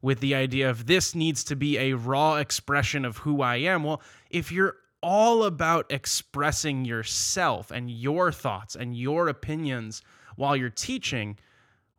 with 0.00 0.20
the 0.20 0.34
idea 0.34 0.70
of 0.70 0.86
this 0.86 1.14
needs 1.14 1.42
to 1.44 1.56
be 1.56 1.78
a 1.78 1.94
raw 1.94 2.36
expression 2.36 3.04
of 3.04 3.18
who 3.18 3.42
I 3.42 3.56
am. 3.56 3.82
Well, 3.82 4.00
if 4.30 4.52
you're 4.52 4.76
all 5.02 5.44
about 5.44 5.86
expressing 5.90 6.84
yourself 6.84 7.70
and 7.70 7.90
your 7.90 8.32
thoughts 8.32 8.76
and 8.76 8.96
your 8.96 9.28
opinions 9.28 10.02
while 10.36 10.56
you're 10.56 10.70
teaching, 10.70 11.36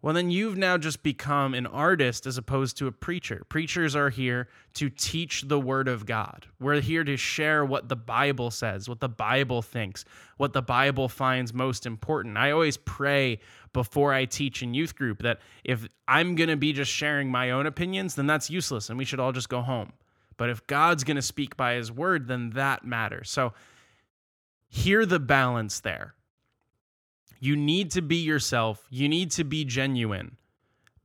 well, 0.02 0.14
then 0.14 0.30
you've 0.30 0.58
now 0.58 0.78
just 0.78 1.02
become 1.02 1.56
an 1.56 1.66
artist 1.66 2.28
as 2.28 2.38
opposed 2.38 2.78
to 2.78 2.88
a 2.88 2.92
preacher. 2.92 3.44
Preachers 3.50 3.96
are 3.96 4.12
here 4.12 4.48
to 4.76 4.90
teach 4.92 5.44
the 5.48 5.60
word 5.60 5.88
of 5.88 6.06
God. 6.06 6.46
We're 6.60 6.82
here 6.82 7.04
to 7.04 7.18
share 7.18 7.66
what 7.66 7.90
the 7.90 7.96
Bible 7.96 8.52
says, 8.52 8.88
what 8.88 9.00
the 9.00 9.10
Bible 9.10 9.64
thinks, 9.64 10.06
what 10.38 10.54
the 10.54 10.62
Bible 10.62 11.10
finds 11.10 11.52
most 11.52 11.88
important. 11.88 12.38
I 12.38 12.52
always 12.52 12.78
pray 12.78 13.40
before 13.74 14.14
I 14.14 14.26
teach 14.26 14.62
in 14.62 14.76
youth 14.76 14.96
group 14.96 15.24
that 15.24 15.40
if 15.64 15.88
I'm 16.08 16.36
going 16.36 16.50
to 16.50 16.58
be 16.58 16.74
just 16.74 16.92
sharing 16.92 17.32
my 17.32 17.50
own 17.50 17.66
opinions, 17.66 18.14
then 18.14 18.28
that's 18.28 18.52
useless 18.52 18.90
and 18.90 19.00
we 19.00 19.06
should 19.06 19.20
all 19.20 19.32
just 19.32 19.50
go 19.50 19.62
home. 19.62 19.94
But 20.38 20.52
if 20.52 20.66
God's 20.68 21.04
going 21.04 21.16
to 21.16 21.24
speak 21.24 21.58
by 21.58 21.74
his 21.74 21.92
word, 21.92 22.28
then 22.28 22.52
that 22.52 22.86
matters. 22.86 23.32
So 23.32 23.54
hear 24.70 25.08
the 25.08 25.20
balance 25.20 25.80
there 25.80 26.14
you 27.40 27.56
need 27.56 27.92
to 27.92 28.02
be 28.02 28.18
yourself, 28.18 28.86
you 28.90 29.08
need 29.08 29.32
to 29.32 29.44
be 29.44 29.66
genuine. 29.66 30.38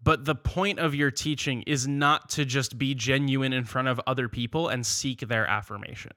But 0.05 0.25
the 0.25 0.35
point 0.35 0.81
of 0.81 0.95
your 0.95 1.11
teaching 1.11 1.63
is 1.63 1.87
not 1.87 2.29
to 2.31 2.45
just 2.45 2.77
be 2.77 2.95
genuine 2.95 3.53
in 3.53 3.65
front 3.65 3.89
of 3.89 4.01
other 4.07 4.29
people 4.29 4.69
and 4.69 4.85
seek 4.85 5.21
their 5.21 5.47
affirmation. 5.47 6.13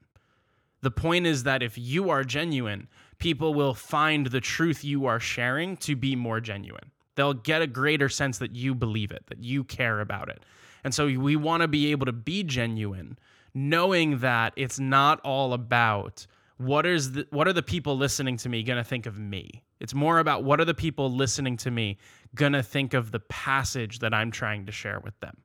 The 0.82 0.90
point 0.90 1.26
is 1.26 1.44
that 1.44 1.62
if 1.62 1.78
you 1.78 2.10
are 2.10 2.24
genuine, 2.24 2.88
people 3.18 3.54
will 3.54 3.74
find 3.74 4.26
the 4.26 4.40
truth 4.40 4.84
you 4.84 5.06
are 5.06 5.20
sharing 5.20 5.76
to 5.78 5.96
be 5.96 6.16
more 6.16 6.40
genuine. 6.40 6.90
They'll 7.14 7.34
get 7.34 7.62
a 7.62 7.66
greater 7.66 8.08
sense 8.08 8.38
that 8.38 8.54
you 8.54 8.74
believe 8.74 9.10
it, 9.10 9.24
that 9.28 9.42
you 9.42 9.64
care 9.64 10.00
about 10.00 10.28
it. 10.28 10.44
And 10.84 10.94
so 10.94 11.06
we 11.06 11.36
want 11.36 11.62
to 11.62 11.68
be 11.68 11.90
able 11.90 12.06
to 12.06 12.12
be 12.12 12.42
genuine, 12.42 13.18
knowing 13.54 14.18
that 14.18 14.52
it's 14.56 14.78
not 14.78 15.20
all 15.20 15.52
about 15.52 16.26
what 16.58 16.86
is 16.86 17.12
the, 17.12 17.26
what 17.30 17.48
are 17.48 17.52
the 17.52 17.62
people 17.62 17.96
listening 17.96 18.36
to 18.38 18.48
me 18.48 18.62
going 18.62 18.78
to 18.78 18.84
think 18.84 19.06
of 19.06 19.18
me? 19.18 19.62
It's 19.80 19.94
more 19.94 20.18
about 20.18 20.44
what 20.44 20.60
are 20.60 20.64
the 20.64 20.74
people 20.74 21.10
listening 21.10 21.56
to 21.58 21.70
me 21.70 21.98
going 22.34 22.52
to 22.52 22.62
think 22.62 22.94
of 22.94 23.10
the 23.10 23.20
passage 23.20 23.98
that 24.00 24.14
I'm 24.14 24.30
trying 24.30 24.66
to 24.66 24.72
share 24.72 25.00
with 25.00 25.18
them. 25.20 25.36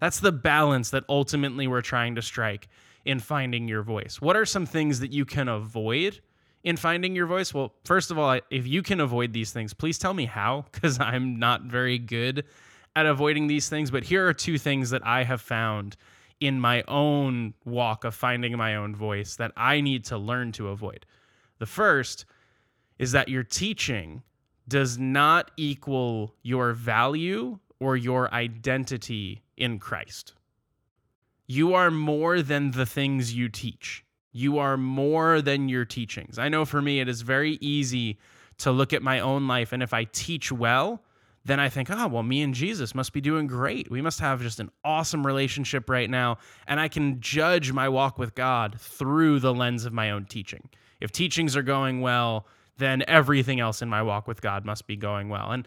That's 0.00 0.20
the 0.20 0.32
balance 0.32 0.90
that 0.90 1.04
ultimately 1.08 1.66
we're 1.66 1.82
trying 1.82 2.14
to 2.16 2.22
strike 2.22 2.68
in 3.04 3.20
finding 3.20 3.68
your 3.68 3.82
voice. 3.82 4.20
What 4.20 4.36
are 4.36 4.46
some 4.46 4.66
things 4.66 5.00
that 5.00 5.12
you 5.12 5.24
can 5.24 5.48
avoid 5.48 6.20
in 6.62 6.76
finding 6.76 7.14
your 7.14 7.26
voice? 7.26 7.52
Well, 7.52 7.74
first 7.84 8.10
of 8.10 8.18
all, 8.18 8.38
if 8.50 8.66
you 8.66 8.82
can 8.82 9.00
avoid 9.00 9.32
these 9.32 9.52
things, 9.52 9.74
please 9.74 9.98
tell 9.98 10.14
me 10.14 10.24
how, 10.24 10.64
because 10.72 10.98
I'm 11.00 11.38
not 11.38 11.62
very 11.62 11.98
good 11.98 12.44
at 12.96 13.06
avoiding 13.06 13.46
these 13.46 13.68
things. 13.68 13.90
But 13.90 14.04
here 14.04 14.26
are 14.26 14.32
two 14.32 14.58
things 14.58 14.90
that 14.90 15.06
I 15.06 15.24
have 15.24 15.40
found 15.40 15.96
in 16.40 16.60
my 16.60 16.82
own 16.88 17.54
walk 17.64 18.04
of 18.04 18.14
finding 18.14 18.56
my 18.56 18.76
own 18.76 18.94
voice 18.94 19.36
that 19.36 19.52
I 19.56 19.80
need 19.80 20.04
to 20.06 20.18
learn 20.18 20.52
to 20.52 20.68
avoid. 20.68 21.06
The 21.58 21.66
first 21.66 22.26
is 22.98 23.12
that 23.12 23.28
your 23.28 23.42
teaching 23.42 24.22
does 24.66 24.98
not 24.98 25.50
equal 25.56 26.34
your 26.42 26.72
value 26.72 27.58
or 27.80 27.96
your 27.96 28.32
identity 28.32 29.42
in 29.56 29.78
Christ. 29.78 30.34
You 31.46 31.74
are 31.74 31.90
more 31.90 32.40
than 32.40 32.70
the 32.70 32.86
things 32.86 33.34
you 33.34 33.48
teach. 33.48 34.04
You 34.32 34.58
are 34.58 34.76
more 34.76 35.42
than 35.42 35.68
your 35.68 35.84
teachings. 35.84 36.38
I 36.38 36.48
know 36.48 36.64
for 36.64 36.80
me, 36.80 37.00
it 37.00 37.08
is 37.08 37.22
very 37.22 37.58
easy 37.60 38.18
to 38.58 38.72
look 38.72 38.92
at 38.92 39.02
my 39.02 39.20
own 39.20 39.46
life, 39.46 39.72
and 39.72 39.82
if 39.82 39.92
I 39.92 40.04
teach 40.04 40.50
well, 40.50 41.02
then 41.44 41.60
I 41.60 41.68
think, 41.68 41.90
oh, 41.90 42.08
well, 42.08 42.22
me 42.22 42.40
and 42.40 42.54
Jesus 42.54 42.94
must 42.94 43.12
be 43.12 43.20
doing 43.20 43.46
great. 43.46 43.90
We 43.90 44.00
must 44.00 44.20
have 44.20 44.40
just 44.40 44.60
an 44.60 44.70
awesome 44.82 45.26
relationship 45.26 45.90
right 45.90 46.08
now. 46.08 46.38
And 46.66 46.80
I 46.80 46.88
can 46.88 47.20
judge 47.20 47.70
my 47.70 47.88
walk 47.88 48.18
with 48.18 48.34
God 48.34 48.80
through 48.80 49.40
the 49.40 49.52
lens 49.52 49.84
of 49.84 49.92
my 49.92 50.10
own 50.10 50.24
teaching. 50.24 50.70
If 51.00 51.12
teachings 51.12 51.54
are 51.54 51.62
going 51.62 52.00
well, 52.00 52.46
then 52.78 53.04
everything 53.06 53.60
else 53.60 53.82
in 53.82 53.88
my 53.88 54.02
walk 54.02 54.26
with 54.26 54.40
God 54.40 54.64
must 54.64 54.86
be 54.86 54.96
going 54.96 55.28
well. 55.28 55.50
And 55.50 55.66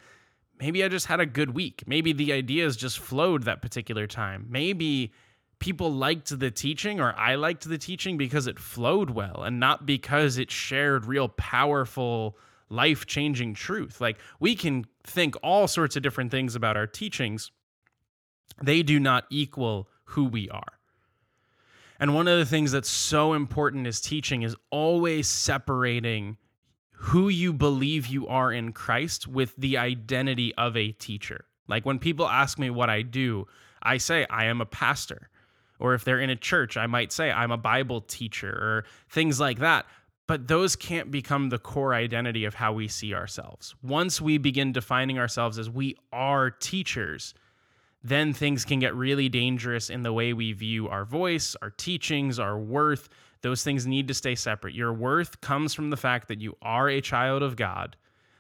maybe 0.60 0.84
I 0.84 0.88
just 0.88 1.06
had 1.06 1.20
a 1.20 1.26
good 1.26 1.52
week. 1.54 1.84
Maybe 1.88 2.14
the 2.14 2.34
ideas 2.34 2.76
just 2.76 3.00
flowed 3.00 3.44
that 3.44 3.62
particular 3.62 4.08
time. 4.08 4.48
Maybe 4.50 5.14
people 5.60 5.92
liked 5.92 6.38
the 6.38 6.52
teaching 6.52 7.00
or 7.00 7.14
I 7.18 7.36
liked 7.36 7.68
the 7.68 7.78
teaching 7.78 8.18
because 8.18 8.48
it 8.48 8.60
flowed 8.60 9.10
well 9.10 9.44
and 9.44 9.60
not 9.60 9.86
because 9.86 10.38
it 10.38 10.52
shared 10.52 11.06
real 11.06 11.30
powerful 11.30 12.38
life 12.70 13.06
changing 13.06 13.54
truth. 13.54 14.02
Like 14.02 14.20
we 14.40 14.56
can 14.56 14.86
think 15.04 15.36
all 15.42 15.68
sorts 15.68 15.96
of 15.96 16.04
different 16.04 16.32
things 16.32 16.56
about 16.56 16.78
our 16.78 16.88
teachings, 16.88 17.52
they 18.62 18.84
do 18.84 19.00
not 19.00 19.26
equal 19.30 19.88
who 20.06 20.26
we 20.26 20.50
are. 20.50 20.74
And 22.00 22.14
one 22.14 22.28
of 22.28 22.38
the 22.38 22.46
things 22.46 22.72
that's 22.72 22.90
so 22.90 23.34
important 23.34 23.88
is 23.88 24.00
teaching 24.00 24.44
is 24.44 24.56
always 24.70 25.28
separating 25.28 26.38
who 26.98 27.30
you 27.30 27.54
believe 27.54 28.08
you 28.08 28.28
are 28.28 28.52
in 28.52 28.74
Christ 28.74 29.28
with 29.28 29.54
the 29.56 29.78
identity 29.78 30.54
of 30.56 30.76
a 30.76 30.92
teacher. 30.94 31.46
Like 31.68 31.86
when 31.86 32.00
people 32.00 32.28
ask 32.28 32.58
me 32.58 32.70
what 32.70 32.90
I 32.90 33.04
do, 33.04 33.46
I 33.84 33.98
say 33.98 34.26
I 34.30 34.46
am 34.46 34.62
a 34.62 34.66
pastor. 34.66 35.30
Or 35.80 35.94
if 35.94 36.04
they're 36.04 36.20
in 36.20 36.32
a 36.32 36.36
church, 36.36 36.76
I 36.76 36.88
might 36.88 37.12
say 37.12 37.32
I'm 37.32 37.52
a 37.52 37.58
Bible 37.58 38.02
teacher 38.02 38.50
or 38.50 38.86
things 39.10 39.40
like 39.40 39.60
that. 39.60 39.86
But 40.28 40.48
those 40.48 40.76
can't 40.76 41.12
become 41.12 41.50
the 41.50 41.60
core 41.60 41.94
identity 41.94 42.46
of 42.46 42.56
how 42.56 42.74
we 42.74 42.88
see 42.88 43.14
ourselves. 43.14 43.76
Once 43.84 44.20
we 44.20 44.40
begin 44.40 44.72
defining 44.72 45.20
ourselves 45.20 45.60
as 45.60 45.70
we 45.70 45.96
are 46.12 46.50
teachers, 46.50 47.36
then 48.04 48.34
things 48.34 48.66
can 48.66 48.80
get 48.80 48.96
really 48.96 49.30
dangerous 49.30 49.90
in 49.90 50.02
the 50.02 50.12
way 50.12 50.34
we 50.34 50.52
view 50.52 50.90
our 50.90 51.06
voice, 51.06 51.56
our 51.62 51.70
teachings, 51.70 52.40
our 52.40 52.58
worth, 52.58 53.08
those 53.42 53.64
things 53.64 53.86
need 53.86 54.08
to 54.08 54.14
stay 54.14 54.36
separate. 54.36 54.74
Your 54.74 54.94
worth 54.94 55.42
comes 55.42 55.74
from 55.74 55.90
the 55.90 55.98
fact 55.98 56.28
that 56.28 56.42
you 56.42 56.56
are 56.62 56.90
a 56.90 57.02
child 57.02 57.44
of 57.44 57.56
God. 57.56 57.96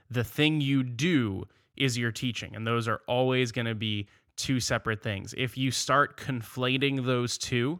The 0.09 0.23
thing 0.23 0.61
you 0.61 0.83
do 0.83 1.45
is 1.75 1.97
your 1.97 2.11
teaching, 2.11 2.55
and 2.55 2.65
those 2.65 2.87
are 2.87 3.01
always 3.07 3.51
going 3.51 3.67
to 3.67 3.75
be 3.75 4.07
two 4.35 4.59
separate 4.59 5.01
things. 5.01 5.33
If 5.37 5.57
you 5.57 5.71
start 5.71 6.17
conflating 6.17 7.05
those 7.05 7.37
two, 7.37 7.79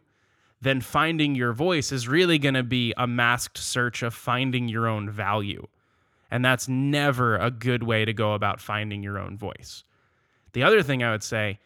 then 0.60 0.80
finding 0.80 1.34
your 1.34 1.52
voice 1.52 1.92
is 1.92 2.08
really 2.08 2.38
going 2.38 2.54
to 2.54 2.62
be 2.62 2.92
a 2.96 3.06
masked 3.06 3.58
search 3.58 4.02
of 4.02 4.12
finding 4.12 4.68
your 4.68 4.86
own 4.88 5.08
value. 5.08 5.66
And 6.30 6.44
that's 6.44 6.68
never 6.68 7.36
a 7.36 7.50
good 7.50 7.82
way 7.82 8.04
to 8.04 8.12
go 8.12 8.34
about 8.34 8.60
finding 8.60 9.02
your 9.02 9.18
own 9.18 9.38
voice. 9.38 9.84
The 10.52 10.62
other 10.62 10.82
thing 10.82 11.02
I 11.02 11.12
would 11.12 11.22
say 11.22 11.58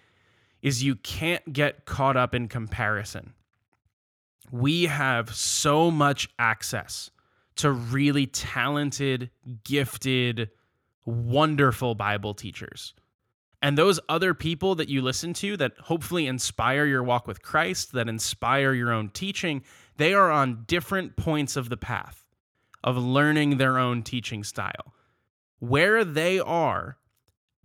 is 0.61 0.85
you 0.85 0.95
can't 0.97 1.53
get 1.53 1.85
caught 1.85 2.17
up 2.17 2.35
in 2.35 2.49
comparison 2.49 3.33
we 4.53 4.85
have 4.85 5.35
so 5.35 5.91
much 5.91 6.29
access 6.39 7.11
to 7.57 7.73
really 7.73 8.27
talented, 8.27 9.31
gifted, 9.65 10.51
wonderful 11.07 11.95
Bible 11.95 12.35
teachers. 12.35 12.95
And 13.63 13.79
those 13.79 13.99
other 14.09 14.35
people 14.35 14.75
that 14.75 14.91
you 14.91 15.01
listen 15.01 15.33
to 15.35 15.57
that 15.57 15.73
hopefully 15.79 16.27
inspire 16.27 16.85
your 16.85 17.03
walk 17.03 17.27
with 17.27 17.43
Christ, 17.43 17.93
that 17.93 18.09
inspire 18.09 18.75
your 18.75 18.93
own 18.93 19.09
teaching, 19.09 19.65
they 19.97 20.13
are 20.13 20.31
on 20.31 20.65
different 20.67 21.17
points 21.17 21.57
of 21.57 21.71
the 21.71 21.77
path 21.77 22.23
of 22.85 22.99
learning 22.99 23.57
their 23.57 23.79
own 23.79 24.03
teaching 24.03 24.45
style. 24.45 24.93
Where 25.61 26.05
they 26.05 26.41
are 26.41 26.99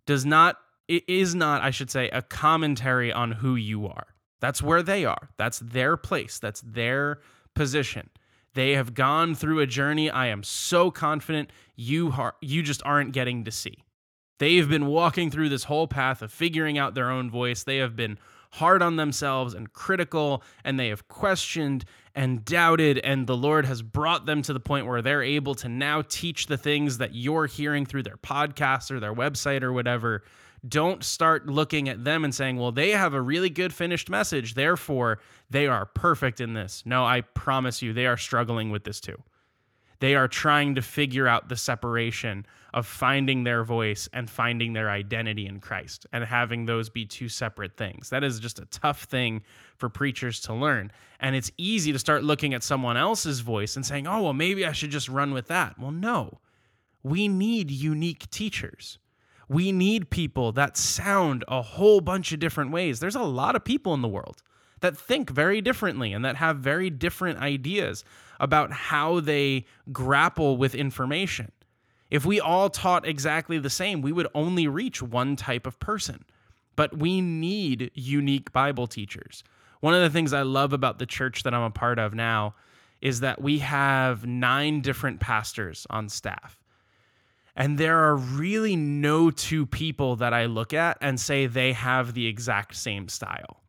does 0.05 0.25
not, 0.25 0.57
it 0.87 1.03
is 1.09 1.35
not, 1.35 1.63
I 1.63 1.71
should 1.71 1.91
say, 1.91 2.09
a 2.09 2.21
commentary 2.21 3.11
on 3.11 3.33
who 3.33 3.55
you 3.55 3.87
are. 3.87 4.07
That's 4.39 4.61
where 4.61 4.83
they 4.83 5.05
are. 5.05 5.29
That's 5.37 5.59
their 5.59 5.97
place. 5.97 6.39
That's 6.39 6.61
their 6.61 7.19
position. 7.53 8.09
They 8.53 8.71
have 8.71 8.93
gone 8.93 9.35
through 9.35 9.59
a 9.59 9.67
journey 9.67 10.09
I 10.09 10.27
am 10.27 10.43
so 10.43 10.89
confident 10.89 11.51
you 11.75 12.13
are, 12.17 12.35
you 12.41 12.63
just 12.63 12.81
aren't 12.85 13.13
getting 13.13 13.43
to 13.43 13.51
see. 13.51 13.83
They've 14.39 14.67
been 14.67 14.85
walking 14.87 15.31
through 15.31 15.49
this 15.49 15.65
whole 15.65 15.87
path 15.87 16.21
of 16.21 16.31
figuring 16.31 16.77
out 16.77 16.95
their 16.95 17.09
own 17.09 17.29
voice. 17.29 17.63
They 17.63 17.77
have 17.77 17.95
been 17.95 18.19
hard 18.53 18.81
on 18.81 18.95
themselves 18.95 19.53
and 19.53 19.71
critical, 19.73 20.43
and 20.63 20.79
they 20.79 20.89
have 20.89 21.07
questioned 21.07 21.85
and 22.15 22.45
doubted. 22.45 22.99
And 22.99 23.27
the 23.27 23.37
Lord 23.37 23.65
has 23.65 23.81
brought 23.81 24.25
them 24.25 24.41
to 24.43 24.53
the 24.53 24.59
point 24.59 24.85
where 24.87 25.01
they're 25.01 25.23
able 25.23 25.55
to 25.55 25.69
now 25.69 26.01
teach 26.01 26.47
the 26.47 26.57
things 26.57 26.99
that 26.99 27.13
you're 27.13 27.47
hearing 27.47 27.85
through 27.85 28.03
their 28.03 28.17
podcast 28.17 28.91
or 28.91 28.99
their 28.99 29.13
website 29.13 29.63
or 29.63 29.73
whatever 29.73 30.23
don't 30.67 31.03
start 31.03 31.47
looking 31.47 31.89
at 31.89 32.03
them 32.03 32.23
and 32.23 32.33
saying, 32.33 32.57
well, 32.57 32.71
they 32.71 32.91
have 32.91 33.13
a 33.13 33.21
really 33.21 33.49
good 33.49 33.73
finished 33.73 34.09
message. 34.09 34.53
Therefore, 34.53 35.19
they 35.49 35.67
are 35.67 35.85
perfect 35.85 36.41
in 36.41 36.53
this. 36.53 36.83
No, 36.85 37.05
I 37.05 37.21
promise 37.21 37.81
you, 37.81 37.93
they 37.93 38.07
are 38.07 38.17
struggling 38.17 38.69
with 38.69 38.83
this 38.83 38.99
too. 38.99 39.21
They 39.99 40.15
are 40.15 40.27
trying 40.27 40.75
to 40.75 40.81
figure 40.81 41.27
out 41.27 41.49
the 41.49 41.55
separation 41.55 42.45
of 42.73 42.85
finding 42.85 43.43
their 43.43 43.63
voice 43.63 44.07
and 44.13 44.29
finding 44.29 44.73
their 44.73 44.89
identity 44.91 45.47
in 45.47 45.59
Christ 45.59 46.05
and 46.13 46.23
having 46.23 46.65
those 46.65 46.89
be 46.89 47.05
two 47.05 47.29
separate 47.29 47.75
things. 47.75 48.11
That 48.11 48.23
is 48.23 48.39
just 48.39 48.59
a 48.59 48.65
tough 48.65 49.05
thing 49.05 49.41
for 49.75 49.89
preachers 49.89 50.39
to 50.41 50.53
learn. 50.53 50.91
And 51.19 51.35
it's 51.35 51.51
easy 51.57 51.91
to 51.93 51.99
start 51.99 52.23
looking 52.23 52.53
at 52.53 52.61
someone 52.61 52.97
else's 52.97 53.39
voice 53.39 53.75
and 53.75 53.85
saying, 53.85 54.05
oh, 54.05 54.21
well, 54.21 54.33
maybe 54.33 54.65
I 54.65 54.71
should 54.71 54.91
just 54.91 55.09
run 55.09 55.33
with 55.33 55.47
that. 55.47 55.79
Well, 55.79 55.91
no. 55.91 56.39
We 57.01 57.27
need 57.27 57.71
unique 57.71 58.29
teachers. 58.29 58.99
We 59.49 59.71
need 59.71 60.09
people 60.09 60.51
that 60.53 60.75
sound 60.75 61.45
a 61.47 61.61
whole 61.61 62.01
bunch 62.01 62.31
of 62.31 62.39
different 62.39 62.71
ways. 62.71 62.99
There's 62.99 63.15
a 63.15 63.21
lot 63.21 63.55
of 63.55 63.63
people 63.63 63.93
in 63.93 64.01
the 64.01 64.07
world 64.07 64.41
that 64.81 64.97
think 64.97 65.29
very 65.29 65.61
differently 65.61 66.13
and 66.13 66.23
that 66.25 66.35
have 66.35 66.57
very 66.57 66.89
different 66.89 67.39
ideas 67.39 68.03
about 68.39 68.71
how 68.71 69.19
they 69.19 69.65
grapple 69.91 70.57
with 70.57 70.75
information. 70.75 71.51
If 72.09 72.25
we 72.25 72.39
all 72.39 72.69
taught 72.69 73.07
exactly 73.07 73.57
the 73.57 73.69
same, 73.69 74.01
we 74.01 74.11
would 74.11 74.27
only 74.33 74.67
reach 74.67 75.01
one 75.01 75.35
type 75.35 75.65
of 75.65 75.79
person. 75.79 76.25
But 76.75 76.97
we 76.97 77.21
need 77.21 77.91
unique 77.95 78.53
Bible 78.53 78.87
teachers. 78.87 79.43
One 79.79 79.93
of 79.93 80.01
the 80.01 80.09
things 80.09 80.31
I 80.31 80.43
love 80.43 80.73
about 80.73 80.99
the 80.99 81.05
church 81.05 81.43
that 81.43 81.53
I'm 81.53 81.63
a 81.63 81.71
part 81.71 81.99
of 81.99 82.13
now 82.13 82.55
is 83.01 83.19
that 83.21 83.41
we 83.41 83.59
have 83.59 84.25
nine 84.25 84.81
different 84.81 85.19
pastors 85.19 85.85
on 85.89 86.09
staff. 86.09 86.59
And 87.57 87.79
there 87.79 87.97
are 87.97 88.15
really 88.15 88.75
no 88.75 89.31
two 89.31 89.65
people 89.65 90.15
that 90.17 90.31
I 90.31 90.45
look 90.45 90.75
at 90.75 90.99
and 91.01 91.19
say 91.19 91.47
they 91.47 91.73
have 91.73 92.13
the 92.13 92.27
exact 92.27 92.75
same 92.75 93.09
style. 93.09 93.63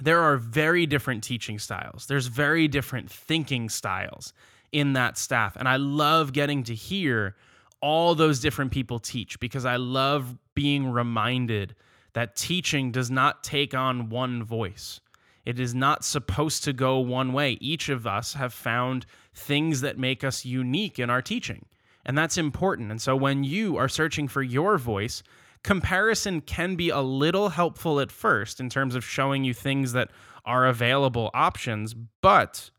There 0.00 0.20
are 0.20 0.38
very 0.38 0.86
different 0.86 1.22
teaching 1.22 1.58
styles, 1.58 2.06
there's 2.06 2.28
very 2.28 2.66
different 2.66 3.10
thinking 3.10 3.68
styles 3.68 4.32
in 4.72 4.94
that 4.94 5.18
staff. 5.18 5.54
And 5.56 5.68
I 5.68 5.76
love 5.76 6.32
getting 6.32 6.62
to 6.64 6.74
hear 6.74 7.36
all 7.80 8.14
those 8.14 8.40
different 8.40 8.72
people 8.72 8.98
teach 8.98 9.38
because 9.38 9.66
I 9.66 9.76
love 9.76 10.36
being 10.54 10.90
reminded 10.90 11.74
that 12.14 12.36
teaching 12.36 12.90
does 12.90 13.10
not 13.10 13.44
take 13.44 13.74
on 13.74 14.08
one 14.08 14.42
voice. 14.42 15.00
It 15.44 15.60
is 15.60 15.74
not 15.74 16.04
supposed 16.04 16.64
to 16.64 16.72
go 16.72 16.98
one 16.98 17.32
way. 17.32 17.52
Each 17.60 17.88
of 17.88 18.06
us 18.06 18.34
have 18.34 18.52
found 18.52 19.06
things 19.34 19.82
that 19.82 19.98
make 19.98 20.24
us 20.24 20.44
unique 20.44 20.98
in 20.98 21.10
our 21.10 21.22
teaching. 21.22 21.66
And 22.08 22.16
that's 22.16 22.38
important. 22.38 22.90
And 22.90 23.00
so 23.00 23.14
when 23.14 23.44
you 23.44 23.76
are 23.76 23.88
searching 23.88 24.26
for 24.26 24.42
your 24.42 24.78
voice, 24.78 25.22
comparison 25.62 26.40
can 26.40 26.74
be 26.74 26.88
a 26.88 27.00
little 27.00 27.50
helpful 27.50 28.00
at 28.00 28.10
first 28.10 28.58
in 28.60 28.70
terms 28.70 28.94
of 28.94 29.04
showing 29.04 29.44
you 29.44 29.52
things 29.52 29.92
that 29.92 30.10
are 30.46 30.66
available 30.66 31.30
options, 31.34 31.94
but 32.22 32.70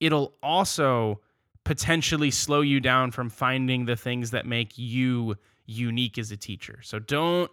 it'll 0.00 0.34
also 0.42 1.20
potentially 1.62 2.30
slow 2.32 2.60
you 2.60 2.80
down 2.80 3.12
from 3.12 3.30
finding 3.30 3.84
the 3.84 3.96
things 3.96 4.32
that 4.32 4.46
make 4.46 4.76
you 4.76 5.36
unique 5.66 6.18
as 6.18 6.32
a 6.32 6.36
teacher. 6.36 6.80
So 6.82 6.98
don't 6.98 7.50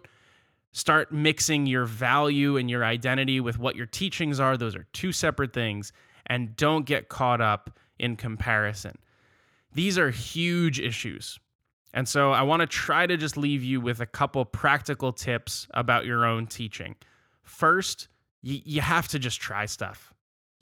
start 0.72 1.12
mixing 1.12 1.66
your 1.66 1.84
value 1.84 2.56
and 2.56 2.68
your 2.68 2.84
identity 2.84 3.38
with 3.38 3.58
what 3.58 3.76
your 3.76 3.86
teachings 3.86 4.40
are. 4.40 4.56
Those 4.56 4.74
are 4.74 4.86
two 4.92 5.12
separate 5.12 5.52
things. 5.52 5.92
And 6.26 6.56
don't 6.56 6.86
get 6.86 7.08
caught 7.08 7.40
up 7.40 7.78
in 7.98 8.16
comparison. 8.16 8.98
These 9.74 9.98
are 9.98 10.10
huge 10.10 10.80
issues. 10.80 11.38
And 11.92 12.08
so 12.08 12.32
I 12.32 12.42
want 12.42 12.60
to 12.60 12.66
try 12.66 13.06
to 13.06 13.16
just 13.16 13.36
leave 13.36 13.62
you 13.62 13.80
with 13.80 14.00
a 14.00 14.06
couple 14.06 14.44
practical 14.44 15.12
tips 15.12 15.68
about 15.72 16.06
your 16.06 16.24
own 16.24 16.46
teaching. 16.46 16.96
First, 17.42 18.08
you, 18.42 18.60
you 18.64 18.80
have 18.80 19.08
to 19.08 19.18
just 19.18 19.40
try 19.40 19.66
stuff. 19.66 20.12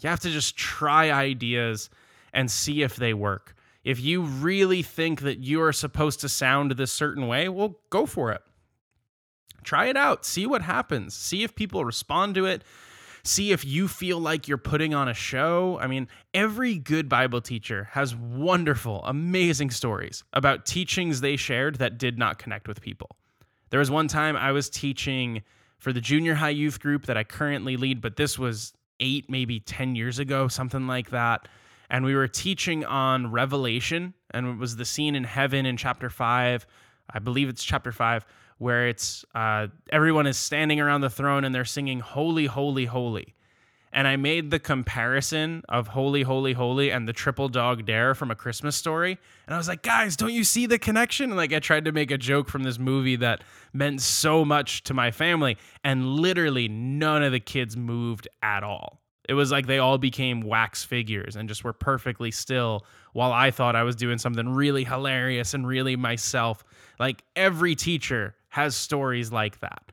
You 0.00 0.10
have 0.10 0.20
to 0.20 0.30
just 0.30 0.56
try 0.56 1.10
ideas 1.10 1.88
and 2.32 2.50
see 2.50 2.82
if 2.82 2.96
they 2.96 3.14
work. 3.14 3.54
If 3.84 4.00
you 4.00 4.22
really 4.22 4.82
think 4.82 5.22
that 5.22 5.38
you 5.38 5.62
are 5.62 5.72
supposed 5.72 6.20
to 6.20 6.28
sound 6.28 6.72
this 6.72 6.92
certain 6.92 7.26
way, 7.28 7.48
well, 7.48 7.78
go 7.90 8.06
for 8.06 8.32
it. 8.32 8.42
Try 9.64 9.86
it 9.86 9.96
out. 9.96 10.24
See 10.24 10.46
what 10.46 10.62
happens. 10.62 11.14
See 11.14 11.42
if 11.42 11.54
people 11.54 11.84
respond 11.84 12.34
to 12.34 12.46
it 12.46 12.62
see 13.24 13.52
if 13.52 13.64
you 13.64 13.88
feel 13.88 14.18
like 14.18 14.48
you're 14.48 14.58
putting 14.58 14.94
on 14.94 15.08
a 15.08 15.14
show. 15.14 15.78
I 15.80 15.86
mean, 15.86 16.08
every 16.34 16.76
good 16.76 17.08
Bible 17.08 17.40
teacher 17.40 17.88
has 17.92 18.16
wonderful, 18.16 19.02
amazing 19.04 19.70
stories 19.70 20.24
about 20.32 20.66
teachings 20.66 21.20
they 21.20 21.36
shared 21.36 21.76
that 21.76 21.98
did 21.98 22.18
not 22.18 22.38
connect 22.38 22.66
with 22.66 22.80
people. 22.80 23.16
There 23.70 23.78
was 23.78 23.90
one 23.90 24.08
time 24.08 24.36
I 24.36 24.52
was 24.52 24.68
teaching 24.68 25.42
for 25.78 25.92
the 25.92 26.00
junior 26.00 26.34
high 26.34 26.50
youth 26.50 26.80
group 26.80 27.06
that 27.06 27.16
I 27.16 27.24
currently 27.24 27.76
lead, 27.76 28.00
but 28.00 28.16
this 28.16 28.38
was 28.38 28.72
eight, 29.00 29.30
maybe 29.30 29.60
10 29.60 29.94
years 29.94 30.18
ago, 30.18 30.48
something 30.48 30.86
like 30.86 31.10
that. 31.10 31.48
And 31.90 32.04
we 32.04 32.14
were 32.14 32.28
teaching 32.28 32.84
on 32.84 33.30
Revelation, 33.30 34.14
and 34.30 34.46
it 34.46 34.58
was 34.58 34.76
the 34.76 34.84
scene 34.84 35.14
in 35.14 35.24
heaven 35.24 35.66
in 35.66 35.76
chapter 35.76 36.08
five. 36.08 36.66
I 37.10 37.18
believe 37.18 37.48
it's 37.48 37.62
chapter 37.62 37.92
five, 37.92 38.24
where 38.58 38.88
it's 38.88 39.24
uh, 39.34 39.68
everyone 39.90 40.26
is 40.26 40.36
standing 40.36 40.80
around 40.80 41.00
the 41.00 41.10
throne 41.10 41.44
and 41.44 41.54
they're 41.54 41.64
singing 41.64 42.00
holy 42.00 42.46
holy 42.46 42.86
holy. 42.86 43.34
And 43.94 44.08
i 44.08 44.16
made 44.16 44.50
the 44.50 44.58
comparison 44.58 45.62
of 45.68 45.88
holy 45.88 46.22
holy 46.22 46.54
holy 46.54 46.90
and 46.90 47.06
the 47.06 47.12
triple 47.12 47.48
dog 47.48 47.84
dare 47.84 48.14
from 48.14 48.30
a 48.30 48.34
christmas 48.34 48.74
story. 48.74 49.18
And 49.46 49.54
i 49.54 49.58
was 49.58 49.68
like 49.68 49.82
guys 49.82 50.16
don't 50.16 50.32
you 50.32 50.44
see 50.44 50.66
the 50.66 50.78
connection? 50.78 51.30
And 51.30 51.36
like 51.36 51.52
i 51.52 51.58
tried 51.58 51.84
to 51.84 51.92
make 51.92 52.10
a 52.10 52.18
joke 52.18 52.48
from 52.48 52.62
this 52.62 52.78
movie 52.78 53.16
that 53.16 53.42
meant 53.72 54.00
so 54.00 54.44
much 54.44 54.82
to 54.84 54.94
my 54.94 55.10
family 55.10 55.58
and 55.84 56.06
literally 56.06 56.68
none 56.68 57.22
of 57.22 57.32
the 57.32 57.40
kids 57.40 57.76
moved 57.76 58.28
at 58.42 58.62
all. 58.62 59.02
It 59.28 59.34
was 59.34 59.52
like 59.52 59.66
they 59.66 59.78
all 59.78 59.98
became 59.98 60.40
wax 60.40 60.84
figures 60.84 61.36
and 61.36 61.48
just 61.48 61.62
were 61.62 61.72
perfectly 61.72 62.30
still 62.30 62.84
while 63.12 63.32
I 63.32 63.50
thought 63.50 63.76
I 63.76 63.82
was 63.82 63.94
doing 63.94 64.18
something 64.18 64.48
really 64.48 64.84
hilarious 64.84 65.54
and 65.54 65.66
really 65.66 65.96
myself. 65.96 66.64
Like 66.98 67.22
every 67.36 67.74
teacher 67.74 68.34
has 68.52 68.76
stories 68.76 69.32
like 69.32 69.60
that. 69.60 69.92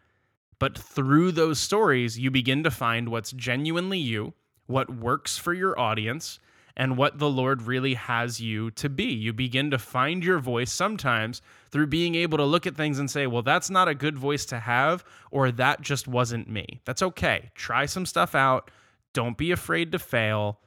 But 0.59 0.77
through 0.77 1.31
those 1.31 1.61
stories, 1.61 2.19
you 2.19 2.29
begin 2.29 2.61
to 2.63 2.71
find 2.71 3.07
what's 3.07 3.31
genuinely 3.31 3.99
you, 3.99 4.33
what 4.67 4.93
works 4.93 5.37
for 5.37 5.53
your 5.53 5.79
audience, 5.79 6.39
and 6.75 6.97
what 6.97 7.19
the 7.19 7.29
Lord 7.29 7.61
really 7.61 7.93
has 7.93 8.41
you 8.41 8.69
to 8.71 8.89
be. 8.89 9.05
You 9.05 9.31
begin 9.31 9.71
to 9.71 9.77
find 9.77 10.25
your 10.25 10.39
voice 10.39 10.73
sometimes 10.73 11.41
through 11.71 11.87
being 11.87 12.15
able 12.15 12.37
to 12.37 12.43
look 12.43 12.67
at 12.67 12.75
things 12.75 12.99
and 12.99 13.09
say, 13.09 13.27
well, 13.27 13.43
that's 13.43 13.69
not 13.69 13.87
a 13.87 13.95
good 13.95 14.17
voice 14.17 14.45
to 14.47 14.59
have, 14.59 15.05
or 15.31 15.51
that 15.53 15.79
just 15.79 16.09
wasn't 16.09 16.49
me. 16.49 16.81
That's 16.83 17.01
okay. 17.01 17.51
Try 17.55 17.85
some 17.85 18.05
stuff 18.05 18.35
out. 18.35 18.71
Don't 19.13 19.37
be 19.37 19.51
afraid 19.51 19.93
to 19.93 19.99
fail, 19.99 20.59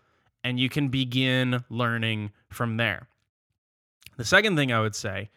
and 0.42 0.58
you 0.58 0.70
can 0.70 0.88
begin 0.88 1.62
learning 1.68 2.30
from 2.48 2.78
there. 2.78 3.08
The 4.16 4.24
second 4.24 4.56
thing 4.56 4.72
I 4.72 4.80
would 4.80 4.94
say 4.94 5.28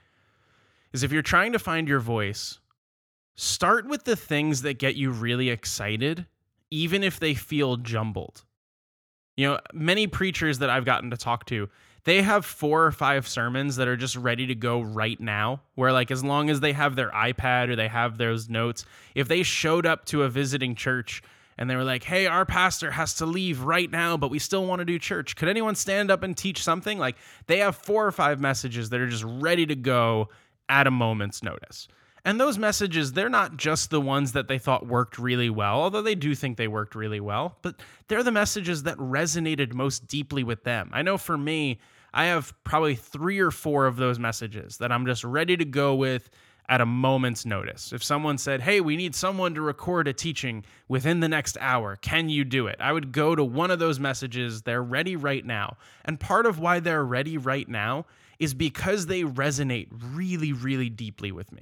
is 0.96 1.04
if 1.04 1.12
you're 1.12 1.22
trying 1.22 1.52
to 1.52 1.60
find 1.60 1.88
your 1.88 2.00
voice, 2.00 2.60
start 3.36 3.86
with 3.86 4.06
the 4.06 4.16
things 4.16 4.62
that 4.62 4.80
get 4.80 4.96
you 4.96 5.12
really 5.12 5.50
excited, 5.50 6.26
even 6.72 7.04
if 7.04 7.20
they 7.20 7.34
feel 7.34 7.76
jumbled. 7.76 8.44
You 9.36 9.48
know, 9.48 9.60
many 9.74 10.08
preachers 10.08 10.60
that 10.60 10.70
I've 10.70 10.86
gotten 10.86 11.12
to 11.12 11.18
talk 11.18 11.46
to, 11.48 11.70
they 12.06 12.22
have 12.22 12.46
four 12.46 12.86
or 12.86 12.92
five 12.94 13.28
sermons 13.28 13.76
that 13.76 13.90
are 13.90 13.98
just 13.98 14.16
ready 14.16 14.48
to 14.48 14.56
go 14.56 14.80
right 14.80 15.20
now. 15.20 15.62
Where, 15.74 15.92
like, 15.92 16.12
as 16.12 16.24
long 16.24 16.50
as 16.50 16.62
they 16.62 16.72
have 16.72 16.96
their 16.96 17.12
iPad 17.12 17.68
or 17.68 17.76
they 17.76 17.90
have 17.90 18.18
those 18.18 18.48
notes, 18.48 18.86
if 19.16 19.28
they 19.28 19.44
showed 19.44 19.86
up 19.86 20.06
to 20.06 20.24
a 20.24 20.30
visiting 20.30 20.76
church 20.76 21.22
and 21.58 21.70
they 21.70 21.76
were 21.76 21.84
like, 21.84 22.04
hey, 22.04 22.28
our 22.28 22.46
pastor 22.46 22.92
has 22.92 23.16
to 23.16 23.26
leave 23.26 23.62
right 23.62 23.92
now, 23.92 24.16
but 24.16 24.30
we 24.30 24.40
still 24.40 24.66
want 24.66 24.80
to 24.80 24.86
do 24.86 25.00
church. 25.00 25.36
Could 25.36 25.50
anyone 25.50 25.76
stand 25.76 26.12
up 26.12 26.24
and 26.24 26.38
teach 26.38 26.64
something? 26.64 27.00
Like, 27.00 27.18
they 27.48 27.58
have 27.58 27.76
four 27.76 28.06
or 28.06 28.12
five 28.12 28.40
messages 28.40 28.90
that 28.92 29.02
are 29.02 29.10
just 29.10 29.24
ready 29.26 29.66
to 29.66 29.76
go 29.76 30.30
at 30.70 30.88
a 30.88 30.92
moment's 30.92 31.44
notice. 31.44 31.88
And 32.26 32.40
those 32.40 32.58
messages, 32.58 33.14
they're 33.14 33.30
not 33.30 33.56
just 33.56 33.92
the 33.92 34.02
ones 34.02 34.32
that 34.32 34.48
they 34.48 34.58
thought 34.58 34.88
worked 34.88 35.20
really 35.20 35.50
well, 35.50 35.76
although 35.76 36.02
they 36.02 36.16
do 36.16 36.34
think 36.34 36.58
they 36.58 36.68
worked 36.68 36.96
really 36.96 37.20
well, 37.20 37.58
but 37.62 37.76
they're 38.08 38.24
the 38.24 38.32
messages 38.32 38.84
that 38.84 38.98
resonated 38.98 39.74
most 39.74 40.08
deeply 40.08 40.44
with 40.44 40.64
them. 40.64 40.90
I 40.92 41.04
know 41.04 41.20
for 41.20 41.38
me, 41.38 41.80
I 42.16 42.26
have 42.26 42.52
probably 42.64 42.96
three 42.96 43.40
or 43.40 43.52
four 43.52 43.86
of 43.86 43.98
those 43.98 44.18
messages 44.18 44.78
that 44.78 44.92
I'm 44.92 45.06
just 45.06 45.24
ready 45.24 45.56
to 45.56 45.66
go 45.66 45.94
with 45.94 46.32
at 46.68 46.82
a 46.82 46.86
moment's 46.86 47.46
notice. 47.46 47.94
If 47.94 48.04
someone 48.04 48.40
said, 48.40 48.62
Hey, 48.62 48.82
we 48.82 48.96
need 48.96 49.14
someone 49.14 49.54
to 49.54 49.62
record 49.62 50.08
a 50.08 50.14
teaching 50.14 50.66
within 50.88 51.20
the 51.20 51.30
next 51.30 51.58
hour, 51.62 51.96
can 51.96 52.30
you 52.30 52.44
do 52.44 52.66
it? 52.66 52.78
I 52.80 52.92
would 52.92 53.12
go 53.12 53.36
to 53.36 53.44
one 53.44 53.70
of 53.70 53.78
those 53.78 54.00
messages. 54.00 54.64
They're 54.64 54.82
ready 54.82 55.16
right 55.16 55.46
now. 55.46 55.78
And 56.06 56.20
part 56.20 56.48
of 56.48 56.58
why 56.58 56.80
they're 56.80 57.06
ready 57.06 57.38
right 57.38 57.68
now 57.70 58.06
is 58.40 58.54
because 58.54 59.06
they 59.06 59.24
resonate 59.24 59.88
really, 59.92 60.54
really 60.54 60.90
deeply 60.90 61.32
with 61.32 61.52
me. 61.52 61.62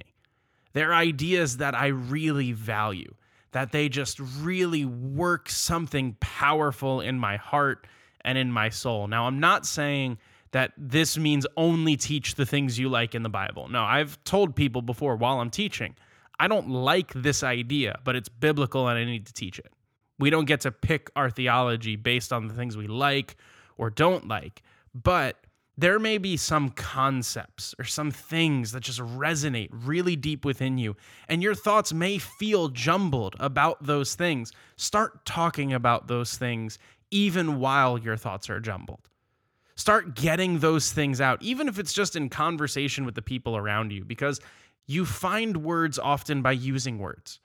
They're 0.72 0.94
ideas 0.94 1.58
that 1.58 1.74
I 1.74 1.88
really 1.88 2.52
value, 2.52 3.14
that 3.52 3.72
they 3.72 3.88
just 3.88 4.18
really 4.18 4.84
work 4.84 5.48
something 5.48 6.16
powerful 6.20 7.00
in 7.00 7.18
my 7.18 7.36
heart 7.36 7.86
and 8.24 8.36
in 8.36 8.50
my 8.50 8.70
soul. 8.70 9.06
Now, 9.06 9.26
I'm 9.26 9.38
not 9.38 9.66
saying 9.66 10.18
that 10.50 10.72
this 10.76 11.18
means 11.18 11.46
only 11.56 11.96
teach 11.96 12.36
the 12.36 12.46
things 12.46 12.78
you 12.78 12.88
like 12.88 13.14
in 13.14 13.22
the 13.22 13.28
Bible. 13.28 13.68
No, 13.68 13.82
I've 13.82 14.22
told 14.24 14.54
people 14.54 14.82
before 14.82 15.16
while 15.16 15.40
I'm 15.40 15.50
teaching, 15.50 15.96
I 16.38 16.48
don't 16.48 16.70
like 16.70 17.12
this 17.12 17.42
idea, 17.42 17.98
but 18.04 18.16
it's 18.16 18.28
biblical 18.28 18.88
and 18.88 18.98
I 18.98 19.04
need 19.04 19.26
to 19.26 19.32
teach 19.32 19.58
it. 19.58 19.72
We 20.18 20.30
don't 20.30 20.44
get 20.44 20.60
to 20.60 20.70
pick 20.70 21.10
our 21.16 21.30
theology 21.30 21.96
based 21.96 22.32
on 22.32 22.46
the 22.46 22.54
things 22.54 22.76
we 22.76 22.86
like 22.86 23.36
or 23.78 23.90
don't 23.90 24.28
like, 24.28 24.62
but 24.94 25.36
there 25.76 25.98
may 25.98 26.18
be 26.18 26.36
some 26.36 26.70
concepts 26.70 27.74
or 27.78 27.84
some 27.84 28.10
things 28.10 28.72
that 28.72 28.82
just 28.82 29.00
resonate 29.00 29.70
really 29.72 30.14
deep 30.14 30.44
within 30.44 30.78
you, 30.78 30.96
and 31.28 31.42
your 31.42 31.54
thoughts 31.54 31.92
may 31.92 32.18
feel 32.18 32.68
jumbled 32.68 33.34
about 33.40 33.84
those 33.84 34.14
things. 34.14 34.52
Start 34.76 35.24
talking 35.24 35.72
about 35.72 36.06
those 36.06 36.36
things 36.36 36.78
even 37.10 37.58
while 37.58 37.98
your 37.98 38.16
thoughts 38.16 38.48
are 38.50 38.60
jumbled. 38.60 39.08
Start 39.76 40.14
getting 40.14 40.60
those 40.60 40.92
things 40.92 41.20
out, 41.20 41.42
even 41.42 41.66
if 41.66 41.78
it's 41.78 41.92
just 41.92 42.14
in 42.14 42.28
conversation 42.28 43.04
with 43.04 43.16
the 43.16 43.22
people 43.22 43.56
around 43.56 43.92
you, 43.92 44.04
because 44.04 44.40
you 44.86 45.04
find 45.04 45.56
words 45.58 45.98
often 45.98 46.42
by 46.42 46.52
using 46.52 46.98
words. 46.98 47.40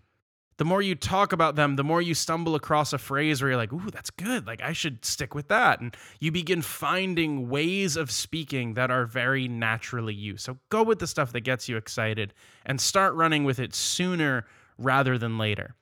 The 0.59 0.65
more 0.65 0.81
you 0.81 0.93
talk 0.93 1.31
about 1.31 1.55
them, 1.55 1.77
the 1.77 1.85
more 1.85 2.01
you 2.01 2.13
stumble 2.13 2.53
across 2.53 2.91
a 2.91 2.97
phrase 2.97 3.41
where 3.41 3.51
you're 3.51 3.57
like, 3.57 3.71
ooh, 3.71 3.89
that's 3.93 4.09
good. 4.09 4.45
Like, 4.45 4.61
I 4.61 4.73
should 4.73 5.05
stick 5.05 5.33
with 5.33 5.47
that. 5.47 5.79
And 5.79 5.95
you 6.19 6.33
begin 6.33 6.61
finding 6.61 7.47
ways 7.47 7.95
of 7.95 8.11
speaking 8.11 8.73
that 8.73 8.91
are 8.91 9.05
very 9.05 9.47
naturally 9.47 10.13
you. 10.13 10.35
So 10.35 10.57
go 10.67 10.83
with 10.83 10.99
the 10.99 11.07
stuff 11.07 11.31
that 11.31 11.41
gets 11.41 11.69
you 11.69 11.77
excited 11.77 12.33
and 12.65 12.81
start 12.81 13.13
running 13.13 13.45
with 13.45 13.57
it 13.57 13.73
sooner 13.73 14.45
rather 14.77 15.17
than 15.17 15.37
later. 15.37 15.75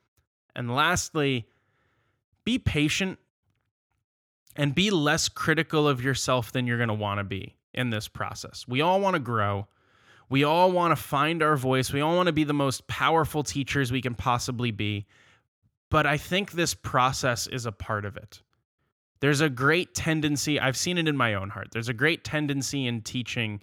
And 0.55 0.75
lastly, 0.75 1.47
be 2.45 2.59
patient 2.59 3.17
and 4.55 4.75
be 4.75 4.91
less 4.91 5.27
critical 5.27 5.87
of 5.87 6.03
yourself 6.03 6.51
than 6.51 6.67
you're 6.67 6.77
going 6.77 6.87
to 6.89 6.93
want 6.93 7.19
to 7.19 7.23
be 7.23 7.55
in 7.73 7.89
this 7.89 8.07
process. 8.07 8.67
We 8.67 8.81
all 8.81 9.01
want 9.01 9.15
to 9.15 9.19
grow. 9.19 9.67
We 10.29 10.43
all 10.43 10.71
want 10.71 10.91
to 10.91 11.01
find 11.01 11.41
our 11.41 11.55
voice. 11.55 11.93
We 11.93 12.01
all 12.01 12.15
want 12.15 12.27
to 12.27 12.33
be 12.33 12.43
the 12.43 12.53
most 12.53 12.87
powerful 12.87 13.43
teachers 13.43 13.91
we 13.91 14.01
can 14.01 14.15
possibly 14.15 14.71
be. 14.71 15.05
But 15.89 16.05
I 16.05 16.17
think 16.17 16.51
this 16.51 16.73
process 16.73 17.47
is 17.47 17.65
a 17.65 17.71
part 17.71 18.03
of 18.05 18.17
it. 18.17 18.41
There's 19.19 19.41
a 19.41 19.49
great 19.49 19.95
tendency, 19.95 20.59
I've 20.59 20.77
seen 20.77 20.97
it 20.97 21.07
in 21.07 21.17
my 21.17 21.33
own 21.33 21.49
heart. 21.49 21.69
There's 21.71 21.89
a 21.89 21.93
great 21.93 22.23
tendency 22.23 22.85
in 22.85 23.01
teaching 23.01 23.61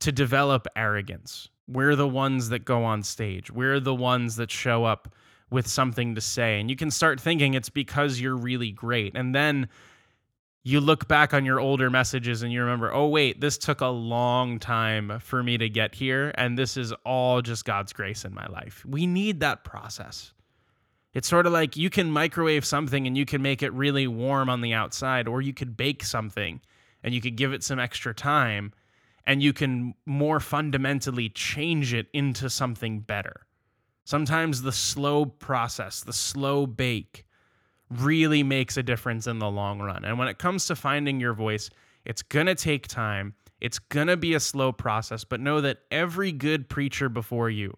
to 0.00 0.10
develop 0.10 0.66
arrogance. 0.74 1.48
We're 1.68 1.96
the 1.96 2.08
ones 2.08 2.48
that 2.50 2.64
go 2.64 2.84
on 2.84 3.02
stage, 3.02 3.50
we're 3.50 3.80
the 3.80 3.94
ones 3.94 4.36
that 4.36 4.50
show 4.50 4.84
up 4.84 5.14
with 5.50 5.66
something 5.66 6.14
to 6.14 6.20
say. 6.20 6.60
And 6.60 6.70
you 6.70 6.76
can 6.76 6.90
start 6.90 7.20
thinking 7.20 7.54
it's 7.54 7.68
because 7.68 8.20
you're 8.20 8.36
really 8.36 8.70
great. 8.70 9.16
And 9.16 9.34
then 9.34 9.68
you 10.66 10.80
look 10.80 11.06
back 11.06 11.34
on 11.34 11.44
your 11.44 11.60
older 11.60 11.90
messages 11.90 12.42
and 12.42 12.50
you 12.50 12.62
remember, 12.62 12.92
oh, 12.92 13.06
wait, 13.06 13.38
this 13.38 13.58
took 13.58 13.82
a 13.82 13.86
long 13.86 14.58
time 14.58 15.20
for 15.20 15.42
me 15.42 15.58
to 15.58 15.68
get 15.68 15.94
here. 15.94 16.32
And 16.36 16.58
this 16.58 16.78
is 16.78 16.92
all 17.04 17.42
just 17.42 17.66
God's 17.66 17.92
grace 17.92 18.24
in 18.24 18.32
my 18.32 18.46
life. 18.46 18.82
We 18.86 19.06
need 19.06 19.40
that 19.40 19.62
process. 19.62 20.32
It's 21.12 21.28
sort 21.28 21.46
of 21.46 21.52
like 21.52 21.76
you 21.76 21.90
can 21.90 22.10
microwave 22.10 22.64
something 22.64 23.06
and 23.06 23.16
you 23.16 23.26
can 23.26 23.42
make 23.42 23.62
it 23.62 23.72
really 23.74 24.06
warm 24.06 24.48
on 24.48 24.62
the 24.62 24.72
outside, 24.72 25.28
or 25.28 25.42
you 25.42 25.52
could 25.52 25.76
bake 25.76 26.02
something 26.02 26.62
and 27.02 27.14
you 27.14 27.20
could 27.20 27.36
give 27.36 27.52
it 27.52 27.62
some 27.62 27.78
extra 27.78 28.14
time 28.14 28.72
and 29.26 29.42
you 29.42 29.52
can 29.52 29.94
more 30.06 30.40
fundamentally 30.40 31.28
change 31.28 31.92
it 31.92 32.06
into 32.14 32.48
something 32.48 33.00
better. 33.00 33.46
Sometimes 34.04 34.62
the 34.62 34.72
slow 34.72 35.26
process, 35.26 36.00
the 36.00 36.12
slow 36.12 36.66
bake, 36.66 37.26
really 38.00 38.42
makes 38.42 38.76
a 38.76 38.82
difference 38.82 39.26
in 39.26 39.38
the 39.38 39.50
long 39.50 39.80
run. 39.80 40.04
And 40.04 40.18
when 40.18 40.28
it 40.28 40.38
comes 40.38 40.66
to 40.66 40.76
finding 40.76 41.20
your 41.20 41.34
voice, 41.34 41.70
it's 42.04 42.22
going 42.22 42.46
to 42.46 42.54
take 42.54 42.88
time. 42.88 43.34
It's 43.60 43.78
going 43.78 44.08
to 44.08 44.16
be 44.16 44.34
a 44.34 44.40
slow 44.40 44.72
process, 44.72 45.24
but 45.24 45.40
know 45.40 45.60
that 45.60 45.78
every 45.90 46.32
good 46.32 46.68
preacher 46.68 47.08
before 47.08 47.50
you 47.50 47.76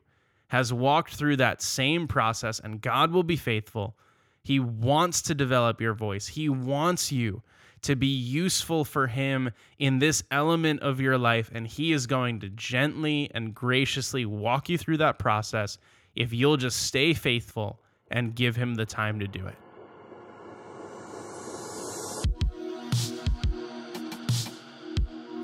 has 0.49 0.73
walked 0.73 1.15
through 1.15 1.37
that 1.37 1.63
same 1.63 2.07
process 2.07 2.61
and 2.61 2.81
God 2.81 3.13
will 3.13 3.23
be 3.23 3.37
faithful. 3.37 3.97
He 4.43 4.61
wants 4.61 5.23
to 5.23 5.35
develop 5.35 5.81
your 5.81 5.95
voice. 5.95 6.27
He 6.29 6.49
wants 6.49 7.11
you 7.11 7.43
to 7.83 7.97
be 7.97 8.07
useful 8.07 8.85
for 8.85 9.07
Him 9.07 9.51
in 9.79 9.99
this 9.99 10.23
element 10.31 10.81
of 10.81 11.01
your 11.01 11.19
life, 11.19 11.51
and 11.53 11.67
He 11.67 11.93
is 11.93 12.07
going 12.07 12.41
to 12.41 12.49
gently 12.49 13.31
and 13.35 13.55
graciously 13.55 14.25
walk 14.25 14.69
you 14.69 14.79
through 14.79 14.97
that 14.99 15.19
process 15.19 15.79
if 16.15 16.33
you'll 16.33 16.57
just 16.57 16.83
stay 16.83 17.13
faithful 17.13 17.81
and 18.11 18.35
give 18.35 18.57
Him 18.57 18.75
the 18.75 18.87
time 18.87 19.21
to 19.21 19.29
do 19.29 19.47
it. 19.47 19.57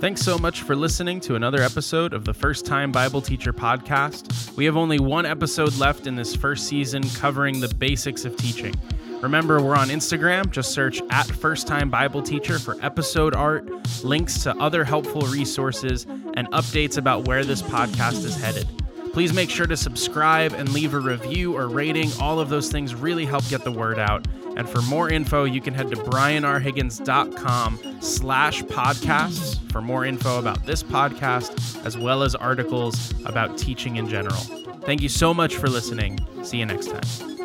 Thanks 0.03 0.23
so 0.23 0.37
much 0.37 0.63
for 0.63 0.75
listening 0.75 1.21
to 1.21 1.37
another 1.37 1.63
episode 1.63 2.13
of 2.13 2.25
the 2.25 2.35
First 2.35 2.67
Time 2.67 2.91
Bible 2.91 3.23
Teacher 3.23 3.53
podcast. 3.53 4.57
We 4.57 4.65
have 4.65 4.77
only 4.77 4.99
one 4.99 5.25
episode 5.25 5.77
left 5.77 6.09
in 6.09 6.17
this 6.17 6.35
first 6.35 6.67
season 6.67 7.09
covering 7.11 7.61
the 7.61 7.73
basics 7.73 8.25
of 8.25 8.37
teaching. 8.37 8.75
Remember, 9.21 9.63
we're 9.63 9.77
on 9.77 9.91
Instagram. 9.91 10.51
Just 10.51 10.73
search 10.73 11.01
at 11.11 11.27
First 11.27 11.69
Time 11.69 11.89
Bible 11.89 12.21
Teacher 12.21 12.59
for 12.59 12.77
episode 12.85 13.37
art, 13.37 13.65
links 14.03 14.43
to 14.43 14.57
other 14.57 14.83
helpful 14.83 15.21
resources, 15.21 16.05
and 16.35 16.51
updates 16.51 16.99
about 16.99 17.29
where 17.29 17.45
this 17.45 17.63
podcast 17.63 18.25
is 18.25 18.35
headed. 18.35 18.67
Please 19.13 19.33
make 19.33 19.51
sure 19.51 19.69
to 19.69 19.77
subscribe 19.77 20.53
and 20.53 20.73
leave 20.73 20.95
a 20.95 20.99
review 20.99 21.57
or 21.57 21.69
rating. 21.69 22.11
All 22.21 22.41
of 22.41 22.49
those 22.49 22.73
things 22.73 22.93
really 22.97 23.25
help 23.25 23.49
get 23.49 23.63
the 23.63 23.71
word 23.71 24.01
out. 24.01 24.27
And 24.57 24.69
for 24.69 24.83
more 24.83 25.09
info, 25.09 25.45
you 25.45 25.61
can 25.61 25.75
head 25.75 25.91
to 25.91 25.97
brianrhiggins.com 25.97 27.92
slash 28.03 28.63
podcasts 28.65 29.59
for 29.71 29.81
more 29.81 30.05
info 30.05 30.39
about 30.39 30.65
this 30.67 30.83
podcast, 30.83 31.85
as 31.87 31.97
well 31.97 32.23
as 32.23 32.35
articles 32.35 33.13
about 33.25 33.57
teaching 33.57 33.97
in 33.97 34.09
general. 34.09 34.41
Thank 34.85 35.01
you 35.01 35.09
so 35.09 35.33
much 35.33 35.57
for 35.57 35.69
listening. 35.69 36.19
See 36.43 36.59
you 36.59 36.67
next 36.67 36.89
time. 36.89 37.42